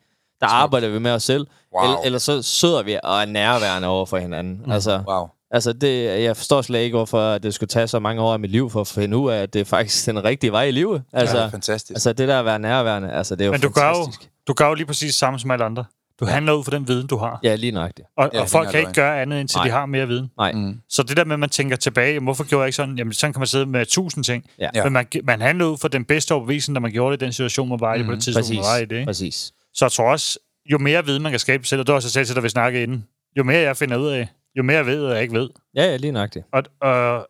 [0.40, 1.46] Der arbejder vi med os selv.
[1.74, 1.84] Wow.
[1.84, 4.62] Eller, eller så sidder vi og er nærværende over for hinanden.
[4.66, 4.72] Mm.
[4.72, 5.28] Altså, Wow.
[5.50, 8.50] Altså, det, jeg forstår slet ikke, hvorfor det skulle tage så mange år af mit
[8.50, 11.02] liv for at finde ud af, at det er faktisk den rigtige vej i livet.
[11.12, 11.90] Altså, Altså, ja, det er fantastisk.
[11.90, 14.30] altså det der at være nærværende, altså det er jo Men du gør, jo, fantastisk.
[14.48, 15.84] du gør jo lige præcis samme som alle andre.
[16.20, 16.32] Du ja.
[16.32, 17.40] handler ud fra den viden, du har.
[17.42, 18.08] Ja, lige nøjagtigt.
[18.16, 19.64] Og, Ja, og folk kan ikke gøre andet, indtil Nej.
[19.64, 20.30] de har mere viden.
[20.38, 20.52] Nej.
[20.52, 20.80] Mm.
[20.88, 22.98] Så det der med, at man tænker tilbage, hvorfor gjorde jeg ikke sådan?
[22.98, 24.44] Jamen, sådan kan man sidde med tusind ting.
[24.58, 24.84] Ja.
[24.84, 27.32] Men man, man handler ud fra den bedste overbevisning, når man gjorde det i den
[27.32, 28.56] situation, man var i på det tidspunkt, Præcis.
[28.56, 28.92] man var i det.
[28.96, 29.06] Ikke?
[29.06, 29.52] Præcis.
[29.74, 30.38] Så jeg tror også,
[30.72, 32.48] jo mere viden man kan skabe selv, og det var også selv til, da vi
[32.48, 33.04] snakkede inden,
[33.38, 35.48] jo mere jeg finder ud af, jo mere jeg ved, at jeg ikke ved.
[35.74, 36.44] Ja, ja, lige nøjagtigt.
[36.52, 37.28] Og, og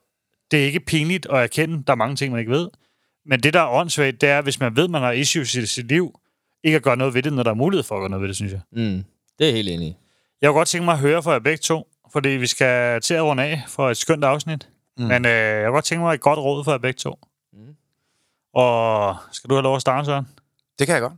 [0.50, 2.68] det er ikke pinligt at erkende, der er mange ting, man ikke ved.
[3.26, 5.88] Men det, der er åndssvagt, det er, hvis man ved, man har issues i sit
[5.88, 6.20] liv,
[6.64, 8.28] ikke at gøre noget ved det, når der er mulighed for at gøre noget ved
[8.28, 8.60] det, synes jeg.
[8.72, 9.04] Mm.
[9.38, 9.96] Det er jeg helt enig i.
[10.40, 13.14] Jeg kunne godt tænke mig at høre fra jer begge to, fordi vi skal til
[13.14, 14.68] at runde af for et skønt afsnit.
[14.98, 15.04] Mm.
[15.04, 17.18] Men øh, jeg kunne godt tænke mig et godt råd fra jer begge to.
[17.52, 17.76] Mm.
[18.54, 20.28] Og skal du have lov at starte, Søren?
[20.78, 21.12] Det kan jeg godt.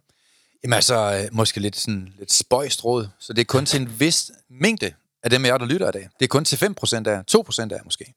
[0.62, 3.08] Jamen altså, øh, måske lidt, sådan, lidt spøjst råd.
[3.18, 5.92] Så det er kun til en vis mængde af dem af jer, der lytter i
[5.92, 6.08] dag.
[6.18, 6.62] Det er kun til 5%
[7.08, 8.14] af, 2% af jer måske.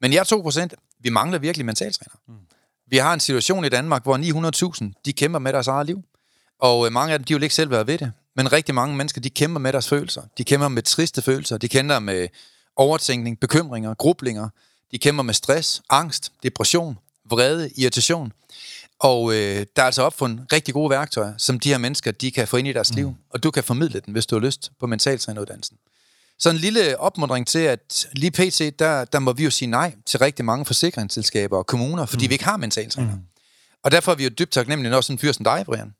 [0.00, 2.14] Men jer 2%, vi mangler virkelig mentaltræner.
[2.28, 2.34] Mm.
[2.86, 4.16] Vi har en situation i Danmark, hvor
[4.94, 6.02] 900.000, de kæmper med deres eget liv.
[6.62, 8.12] Og øh, mange af dem, de vil ikke selv være ved det.
[8.36, 10.22] Men rigtig mange mennesker, de kæmper med deres følelser.
[10.38, 11.58] De kæmper med triste følelser.
[11.58, 12.28] De kæmper med
[12.76, 14.48] overtænkning, bekymringer, grublinger.
[14.90, 16.98] De kæmper med stress, angst, depression,
[17.30, 18.32] vrede, irritation.
[18.98, 22.48] Og øh, der er altså opfundet rigtig gode værktøjer, som de her mennesker, de kan
[22.48, 22.96] få ind i deres mm.
[22.96, 23.14] liv.
[23.30, 25.76] Og du kan formidle den, hvis du har lyst på mentaltræneruddannelsen.
[26.38, 29.94] Så en lille opmundring til, at lige pt, der, der må vi jo sige nej
[30.06, 32.28] til rigtig mange forsikringsselskaber og kommuner, fordi mm.
[32.30, 33.14] vi ikke har mentaltræner.
[33.14, 33.22] Mm.
[33.82, 35.94] Og derfor er vi jo dybt taknemmelige, når sådan en fyr som dig, Brian,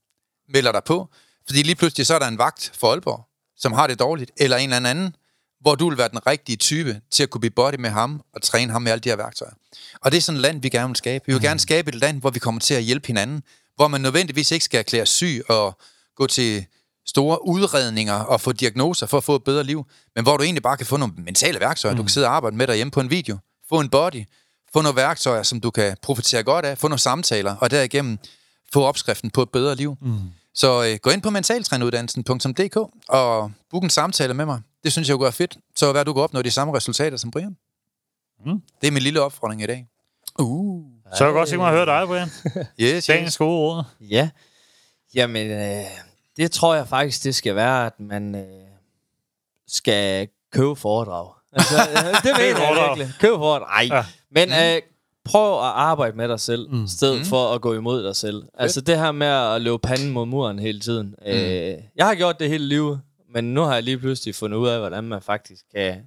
[0.49, 1.09] melder dig på,
[1.47, 4.57] fordi lige pludselig så er der en vagt for Aalborg, som har det dårligt, eller
[4.57, 5.17] en eller anden,
[5.61, 8.43] hvor du vil være den rigtige type til at kunne blive body med ham og
[8.43, 9.53] træne ham med alle de her værktøjer.
[10.01, 11.25] Og det er sådan et land, vi gerne vil skabe.
[11.27, 13.43] Vi vil gerne skabe et land, hvor vi kommer til at hjælpe hinanden,
[13.77, 15.79] hvor man nødvendigvis ikke skal erklære syg og
[16.17, 16.67] gå til
[17.07, 20.63] store udredninger og få diagnoser for at få et bedre liv, men hvor du egentlig
[20.63, 21.93] bare kan få nogle mentale værktøjer.
[21.93, 21.97] Mm.
[21.97, 23.39] Du kan sidde og arbejde med derhjemme på en video,
[23.69, 24.25] få en body,
[24.73, 28.19] få nogle værktøjer, som du kan profitere godt af, få nogle samtaler, og derigennem
[28.73, 29.97] få opskriften på et bedre liv.
[30.01, 30.19] Mm.
[30.55, 32.77] Så øh, gå ind på mentaltræneruddannelsen.dk
[33.09, 34.61] og book en samtale med mig.
[34.85, 35.57] Det synes jeg kunne være fedt.
[35.77, 37.57] Så hvad du kan opnå de samme resultater som Brian.
[38.47, 38.63] Mm.
[38.81, 39.87] Det er min lille opfordring i dag.
[40.39, 40.85] Uh.
[41.15, 42.29] Så jeg godt tænke mig at høre dig, Brian.
[42.81, 43.39] yes, Dagens yes.
[43.39, 43.87] gode ord.
[44.01, 44.31] Ja.
[45.15, 45.85] Jamen, øh,
[46.37, 48.45] det tror jeg faktisk, det skal være, at man øh,
[49.69, 51.33] skal købe foredrag.
[51.53, 51.77] Altså,
[52.25, 53.15] det mener jeg virkelig.
[53.21, 53.89] Købe foredrag.
[53.89, 53.97] Nej.
[53.97, 54.05] Ja.
[54.31, 54.55] Men mm.
[54.55, 54.92] øh,
[55.25, 56.87] prøv at arbejde med dig selv, mm.
[56.87, 57.25] stedet mm.
[57.25, 58.43] for at gå imod dig selv.
[58.43, 58.51] Fedt.
[58.55, 61.07] Altså det her med at løbe panden mod muren hele tiden.
[61.07, 61.27] Mm.
[61.27, 63.01] Øh, jeg har gjort det hele livet,
[63.35, 66.03] men nu har jeg lige pludselig fundet ud af, hvordan man faktisk kan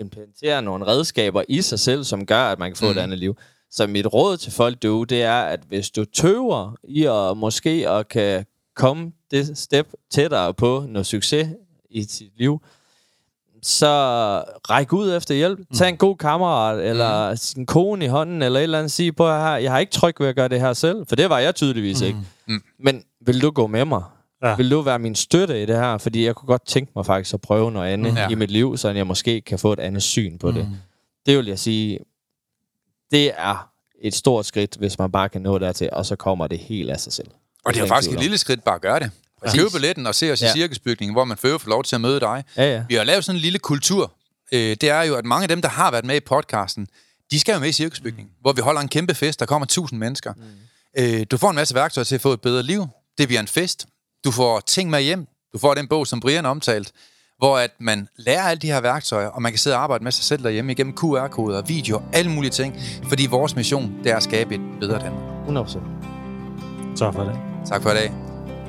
[0.00, 2.90] implementere nogle redskaber i sig selv, som gør, at man kan få mm.
[2.90, 3.36] et andet liv.
[3.70, 7.90] Så mit råd til folk, du, det er, at hvis du tøver i at måske
[7.90, 8.46] at kan
[8.76, 11.48] komme det step tættere på noget succes
[11.90, 12.60] i sit liv,
[13.62, 13.86] så
[14.70, 15.58] ræk ud efter hjælp.
[15.58, 15.76] Mm.
[15.76, 17.36] Tag en god kammerat, eller mm.
[17.36, 18.92] sin kone i hånden, eller et eller andet.
[18.92, 21.30] Sige på, her, jeg har ikke tryg ved at gøre det her selv, for det
[21.30, 22.06] var jeg tydeligvis mm.
[22.06, 22.18] ikke.
[22.46, 22.62] Mm.
[22.78, 24.02] Men vil du gå med mig?
[24.42, 24.56] Ja.
[24.56, 25.98] Vil du være min støtte i det her?
[25.98, 28.32] Fordi jeg kunne godt tænke mig faktisk at prøve noget andet mm.
[28.32, 30.54] i mit liv, så jeg måske kan få et andet syn på mm.
[30.54, 30.68] det.
[31.26, 31.98] Det vil jeg sige,
[33.10, 33.70] det er
[34.02, 37.00] et stort skridt, hvis man bare kan nå dertil, og så kommer det helt af
[37.00, 37.28] sig selv.
[37.64, 39.10] Og det er faktisk et lille skridt bare at gøre det.
[39.44, 39.52] Ja.
[39.52, 40.48] Købe billetten og se os ja.
[40.48, 42.44] i cirkusbygningen, hvor man får lov til at møde dig.
[42.56, 42.82] Ja, ja.
[42.88, 44.12] Vi har lavet sådan en lille kultur.
[44.52, 46.88] Øh, det er jo, at mange af dem, der har været med i podcasten,
[47.30, 48.40] de skal jo med i cirkusbygningen, mm.
[48.40, 49.40] hvor vi holder en kæmpe fest.
[49.40, 50.32] Der kommer tusind mennesker.
[50.36, 50.42] Mm.
[50.98, 52.86] Øh, du får en masse værktøjer til at få et bedre liv.
[53.18, 53.86] Det bliver en fest.
[54.24, 55.26] Du får ting med hjem.
[55.52, 56.92] Du får den bog, som Brian omtalt,
[57.38, 60.12] hvor at man lærer alle de her værktøjer, og man kan sidde og arbejde med
[60.12, 62.80] sig selv derhjemme igennem QR-koder, video, alle mulige ting.
[63.08, 65.66] Fordi vores mission, det er at skabe et bedre Danmark.
[65.66, 65.78] 100%.
[66.96, 67.38] Tak for det.
[67.68, 68.27] Tak for i dag.